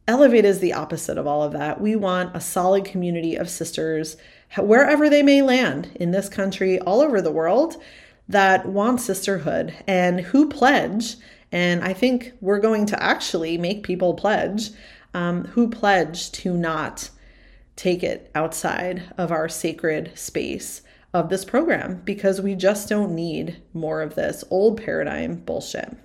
Elevate 0.08 0.46
is 0.46 0.60
the 0.60 0.74
opposite 0.74 1.18
of 1.18 1.26
all 1.26 1.41
of 1.41 1.54
that. 1.54 1.82
We 1.82 1.96
want 1.96 2.36
a 2.36 2.41
solid 2.41 2.86
community 2.86 3.36
of 3.36 3.50
sisters, 3.50 4.18
wherever 4.58 5.10
they 5.10 5.24
may 5.24 5.41
land 5.41 5.91
in 5.96 6.12
this 6.12 6.30
country, 6.30 6.80
all 6.80 7.02
over 7.02 7.22
the 7.22 7.32
world, 7.32 7.78
that 8.28 8.65
want 8.65 9.02
sisterhood 9.02 9.74
and 9.88 10.20
who 10.20 10.50
pledge. 10.50 11.15
And 11.52 11.84
I 11.84 11.94
think 11.94 12.34
we're 12.41 12.60
going 12.60 12.86
to 12.88 13.02
actually 13.02 13.58
make 13.58 13.84
people 13.84 14.13
pledge 14.13 14.72
um, 15.15 15.45
who 15.45 15.69
pledge 15.69 16.30
to 16.30 16.56
not 16.56 17.10
take 17.78 18.04
it 18.04 18.30
outside 18.36 19.04
of 19.17 19.32
our 19.32 19.47
sacred 19.47 20.12
space 20.13 20.82
of 21.13 21.30
this 21.30 21.45
program 21.45 22.01
because 22.04 22.41
we 22.41 22.54
just 22.54 22.89
don't 22.89 23.15
need 23.15 23.62
more 23.73 24.01
of 24.01 24.15
this 24.15 24.43
old 24.51 24.84
paradigm 24.84 25.38
bullshit. 25.38 25.95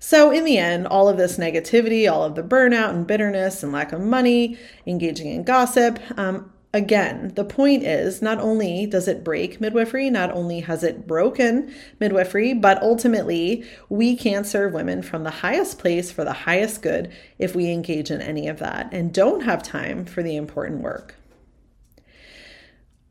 So, 0.00 0.32
in 0.32 0.44
the 0.44 0.58
end, 0.58 0.88
all 0.88 1.08
of 1.08 1.16
this 1.16 1.38
negativity, 1.38 2.10
all 2.10 2.24
of 2.24 2.34
the 2.34 2.42
burnout 2.42 2.90
and 2.90 3.06
bitterness 3.06 3.62
and 3.62 3.72
lack 3.72 3.92
of 3.92 4.00
money, 4.00 4.58
engaging 4.86 5.28
in 5.28 5.44
gossip, 5.44 6.00
um, 6.18 6.52
again, 6.72 7.32
the 7.34 7.44
point 7.44 7.82
is 7.82 8.20
not 8.20 8.38
only 8.38 8.86
does 8.86 9.08
it 9.08 9.24
break 9.24 9.60
midwifery, 9.60 10.10
not 10.10 10.30
only 10.30 10.60
has 10.60 10.82
it 10.82 11.06
broken 11.06 11.74
midwifery, 11.98 12.52
but 12.54 12.82
ultimately 12.82 13.64
we 13.88 14.16
can't 14.16 14.46
serve 14.46 14.72
women 14.72 15.02
from 15.02 15.24
the 15.24 15.30
highest 15.30 15.78
place 15.78 16.12
for 16.12 16.24
the 16.24 16.32
highest 16.32 16.82
good 16.82 17.10
if 17.38 17.54
we 17.54 17.70
engage 17.70 18.10
in 18.10 18.20
any 18.20 18.48
of 18.48 18.58
that 18.58 18.88
and 18.92 19.12
don't 19.12 19.42
have 19.42 19.62
time 19.62 20.04
for 20.04 20.22
the 20.22 20.36
important 20.36 20.82
work. 20.82 21.14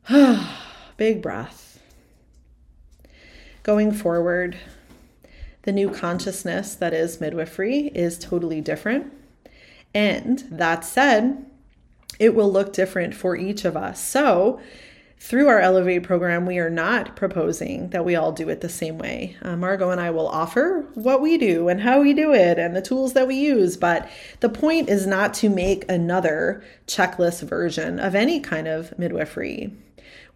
Big 0.96 1.20
breath. 1.20 1.80
Going 3.62 3.92
forward, 3.92 4.56
the 5.62 5.72
new 5.72 5.90
consciousness 5.90 6.74
that 6.76 6.94
is 6.94 7.20
midwifery 7.20 7.88
is 7.88 8.18
totally 8.18 8.60
different. 8.60 9.12
And 9.92 10.38
that 10.50 10.84
said, 10.84 11.44
it 12.18 12.34
will 12.34 12.50
look 12.50 12.72
different 12.72 13.14
for 13.14 13.36
each 13.36 13.64
of 13.64 13.76
us. 13.76 14.02
So, 14.02 14.60
through 15.20 15.48
our 15.48 15.58
Elevate 15.58 16.04
program, 16.04 16.46
we 16.46 16.58
are 16.58 16.70
not 16.70 17.16
proposing 17.16 17.90
that 17.90 18.04
we 18.04 18.14
all 18.14 18.30
do 18.30 18.48
it 18.48 18.60
the 18.60 18.68
same 18.68 18.98
way. 18.98 19.36
Uh, 19.42 19.56
Margo 19.56 19.90
and 19.90 20.00
I 20.00 20.10
will 20.10 20.28
offer 20.28 20.86
what 20.94 21.20
we 21.20 21.36
do 21.36 21.68
and 21.68 21.80
how 21.80 22.00
we 22.00 22.14
do 22.14 22.32
it 22.32 22.56
and 22.56 22.74
the 22.74 22.80
tools 22.80 23.14
that 23.14 23.26
we 23.26 23.34
use, 23.34 23.76
but 23.76 24.08
the 24.40 24.48
point 24.48 24.88
is 24.88 25.08
not 25.08 25.34
to 25.34 25.48
make 25.48 25.90
another 25.90 26.62
checklist 26.86 27.42
version 27.42 27.98
of 27.98 28.14
any 28.14 28.38
kind 28.38 28.68
of 28.68 28.96
midwifery. 28.96 29.72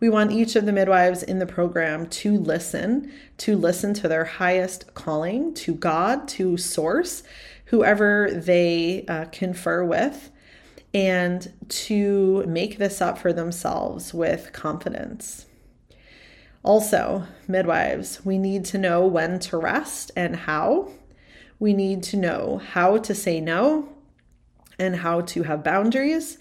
We 0.00 0.08
want 0.08 0.32
each 0.32 0.56
of 0.56 0.66
the 0.66 0.72
midwives 0.72 1.22
in 1.22 1.38
the 1.38 1.46
program 1.46 2.08
to 2.08 2.36
listen, 2.36 3.12
to 3.38 3.56
listen 3.56 3.94
to 3.94 4.08
their 4.08 4.24
highest 4.24 4.94
calling, 4.94 5.54
to 5.54 5.76
God, 5.76 6.26
to 6.30 6.56
Source, 6.56 7.22
whoever 7.66 8.28
they 8.32 9.04
uh, 9.06 9.26
confer 9.26 9.84
with, 9.84 10.31
and 10.94 11.52
to 11.68 12.44
make 12.46 12.78
this 12.78 13.00
up 13.00 13.18
for 13.18 13.32
themselves 13.32 14.12
with 14.12 14.52
confidence. 14.52 15.46
Also, 16.62 17.26
midwives, 17.48 18.24
we 18.24 18.38
need 18.38 18.64
to 18.66 18.78
know 18.78 19.06
when 19.06 19.38
to 19.40 19.56
rest 19.56 20.10
and 20.14 20.36
how. 20.36 20.90
We 21.58 21.72
need 21.72 22.02
to 22.04 22.16
know 22.16 22.58
how 22.58 22.98
to 22.98 23.14
say 23.14 23.40
no 23.40 23.88
and 24.78 24.96
how 24.96 25.22
to 25.22 25.44
have 25.44 25.64
boundaries 25.64 26.38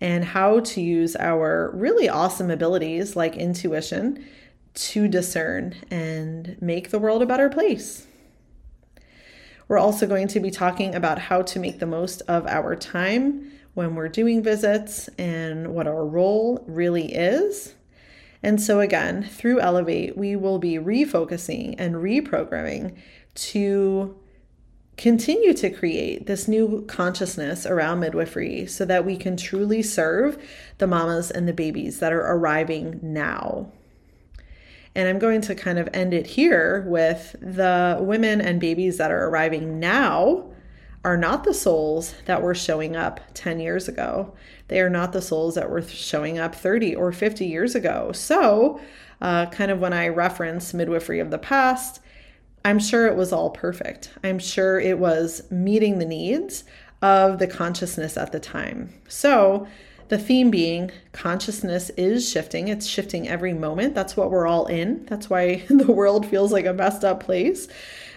and 0.00 0.24
how 0.24 0.60
to 0.60 0.80
use 0.80 1.14
our 1.16 1.70
really 1.74 2.08
awesome 2.08 2.50
abilities 2.50 3.14
like 3.16 3.36
intuition 3.36 4.24
to 4.72 5.08
discern 5.08 5.74
and 5.90 6.56
make 6.60 6.90
the 6.90 6.98
world 6.98 7.22
a 7.22 7.26
better 7.26 7.48
place. 7.48 8.06
We're 9.68 9.78
also 9.78 10.06
going 10.06 10.28
to 10.28 10.40
be 10.40 10.50
talking 10.50 10.94
about 10.94 11.18
how 11.18 11.42
to 11.42 11.60
make 11.60 11.78
the 11.78 11.86
most 11.86 12.22
of 12.22 12.46
our 12.46 12.74
time 12.74 13.52
when 13.74 13.94
we're 13.94 14.08
doing 14.08 14.42
visits 14.42 15.08
and 15.18 15.74
what 15.74 15.86
our 15.86 16.04
role 16.04 16.64
really 16.66 17.12
is. 17.12 17.74
And 18.42 18.60
so, 18.60 18.80
again, 18.80 19.22
through 19.22 19.60
Elevate, 19.60 20.16
we 20.16 20.34
will 20.34 20.58
be 20.58 20.74
refocusing 20.74 21.74
and 21.78 21.96
reprogramming 21.96 22.96
to 23.34 24.16
continue 24.96 25.54
to 25.54 25.70
create 25.70 26.26
this 26.26 26.46
new 26.46 26.84
consciousness 26.86 27.64
around 27.64 28.00
midwifery 28.00 28.66
so 28.66 28.84
that 28.84 29.04
we 29.04 29.16
can 29.16 29.36
truly 29.36 29.82
serve 29.82 30.36
the 30.78 30.86
mamas 30.86 31.30
and 31.30 31.48
the 31.48 31.52
babies 31.52 32.00
that 32.00 32.12
are 32.12 32.34
arriving 32.34 32.98
now. 33.02 33.70
And 34.94 35.08
I'm 35.08 35.18
going 35.18 35.40
to 35.42 35.54
kind 35.54 35.78
of 35.78 35.88
end 35.94 36.12
it 36.12 36.26
here 36.26 36.84
with 36.88 37.36
the 37.40 37.98
women 38.00 38.40
and 38.40 38.60
babies 38.60 38.96
that 38.98 39.10
are 39.10 39.28
arriving 39.28 39.78
now 39.78 40.49
are 41.04 41.16
not 41.16 41.44
the 41.44 41.54
souls 41.54 42.14
that 42.26 42.42
were 42.42 42.54
showing 42.54 42.94
up 42.94 43.20
10 43.34 43.60
years 43.60 43.88
ago. 43.88 44.34
They 44.68 44.80
are 44.80 44.90
not 44.90 45.12
the 45.12 45.22
souls 45.22 45.54
that 45.54 45.70
were 45.70 45.82
showing 45.82 46.38
up 46.38 46.54
30 46.54 46.94
or 46.94 47.10
50 47.12 47.46
years 47.46 47.74
ago. 47.74 48.12
So, 48.12 48.80
uh, 49.20 49.46
kind 49.46 49.70
of 49.70 49.80
when 49.80 49.92
I 49.92 50.08
reference 50.08 50.74
midwifery 50.74 51.20
of 51.20 51.30
the 51.30 51.38
past, 51.38 52.00
I'm 52.64 52.78
sure 52.78 53.06
it 53.06 53.16
was 53.16 53.32
all 53.32 53.50
perfect. 53.50 54.12
I'm 54.22 54.38
sure 54.38 54.78
it 54.78 54.98
was 54.98 55.50
meeting 55.50 55.98
the 55.98 56.06
needs 56.06 56.64
of 57.00 57.38
the 57.38 57.46
consciousness 57.46 58.18
at 58.18 58.32
the 58.32 58.40
time. 58.40 58.92
So, 59.08 59.66
the 60.08 60.18
theme 60.18 60.50
being 60.50 60.90
consciousness 61.12 61.90
is 61.90 62.28
shifting. 62.28 62.66
It's 62.66 62.84
shifting 62.84 63.28
every 63.28 63.54
moment. 63.54 63.94
That's 63.94 64.16
what 64.16 64.30
we're 64.30 64.46
all 64.46 64.66
in. 64.66 65.06
That's 65.06 65.30
why 65.30 65.64
the 65.70 65.90
world 65.90 66.26
feels 66.26 66.52
like 66.52 66.66
a 66.66 66.74
messed 66.74 67.04
up 67.04 67.22
place 67.22 67.68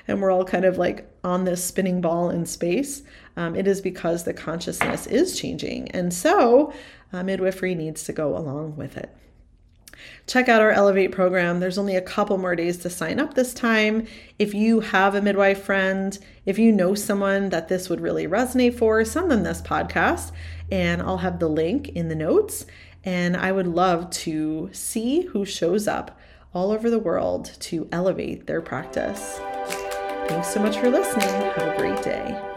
and 0.08 0.22
we're 0.22 0.32
all 0.32 0.44
kind 0.44 0.66
of 0.66 0.78
like 0.78 1.10
on 1.24 1.46
this 1.46 1.64
spinning 1.64 2.02
ball 2.02 2.30
in 2.30 2.46
space. 2.46 3.04
Um, 3.38 3.56
it 3.56 3.68
is 3.68 3.82
because 3.82 4.24
the 4.24 4.34
consciousness 4.34 5.08
is 5.08 5.40
changing. 5.40 5.90
And 5.92 6.14
so, 6.14 6.74
uh, 7.12 7.24
midwifery 7.24 7.76
needs 7.76 8.04
to 8.06 8.14
go 8.14 8.38
along 8.38 8.76
with 8.76 8.98
it 8.98 9.16
check 10.28 10.50
out 10.50 10.62
our 10.62 10.72
Elevate 10.72 11.12
program. 11.12 11.60
There's 11.60 11.78
only 11.78 11.96
a 11.96 12.02
couple 12.02 12.38
more 12.38 12.56
days 12.56 12.78
to 12.78 12.90
sign 12.90 13.20
up 13.20 13.34
this 13.34 13.54
time. 13.54 14.08
If 14.40 14.54
you 14.54 14.80
have 14.80 15.16
a 15.16 15.22
midwife 15.22 15.64
friend, 15.64 16.18
if 16.46 16.58
you 16.58 16.72
know 16.72 16.96
someone 16.96 17.50
that 17.50 17.68
this 17.68 17.90
would 17.90 18.02
really 18.02 18.28
resonate 18.28 18.78
for, 18.78 19.04
send 19.06 19.32
them 19.32 19.44
this 19.44 19.62
podcast, 19.62 20.32
and 20.72 21.02
I'll 21.02 21.18
have 21.18 21.40
the 21.40 21.50
link 21.50 21.90
in 21.90 22.10
the 22.10 22.16
notes. 22.16 22.66
And 23.04 23.36
I 23.36 23.52
would 23.52 23.68
love 23.68 24.10
to 24.12 24.70
see 24.72 25.24
who 25.24 25.46
shows 25.46 25.88
up 25.88 26.18
all 26.54 26.72
over 26.72 26.90
the 26.90 27.00
world 27.00 27.52
to 27.60 27.88
elevate 27.92 28.48
their 28.48 28.62
practice. 28.62 29.42
Thanks 30.34 30.52
so 30.52 30.60
much 30.60 30.80
for 30.80 30.90
listening. 30.90 31.30
Have 31.30 31.76
a 31.76 31.78
great 31.78 32.02
day. 32.02 32.53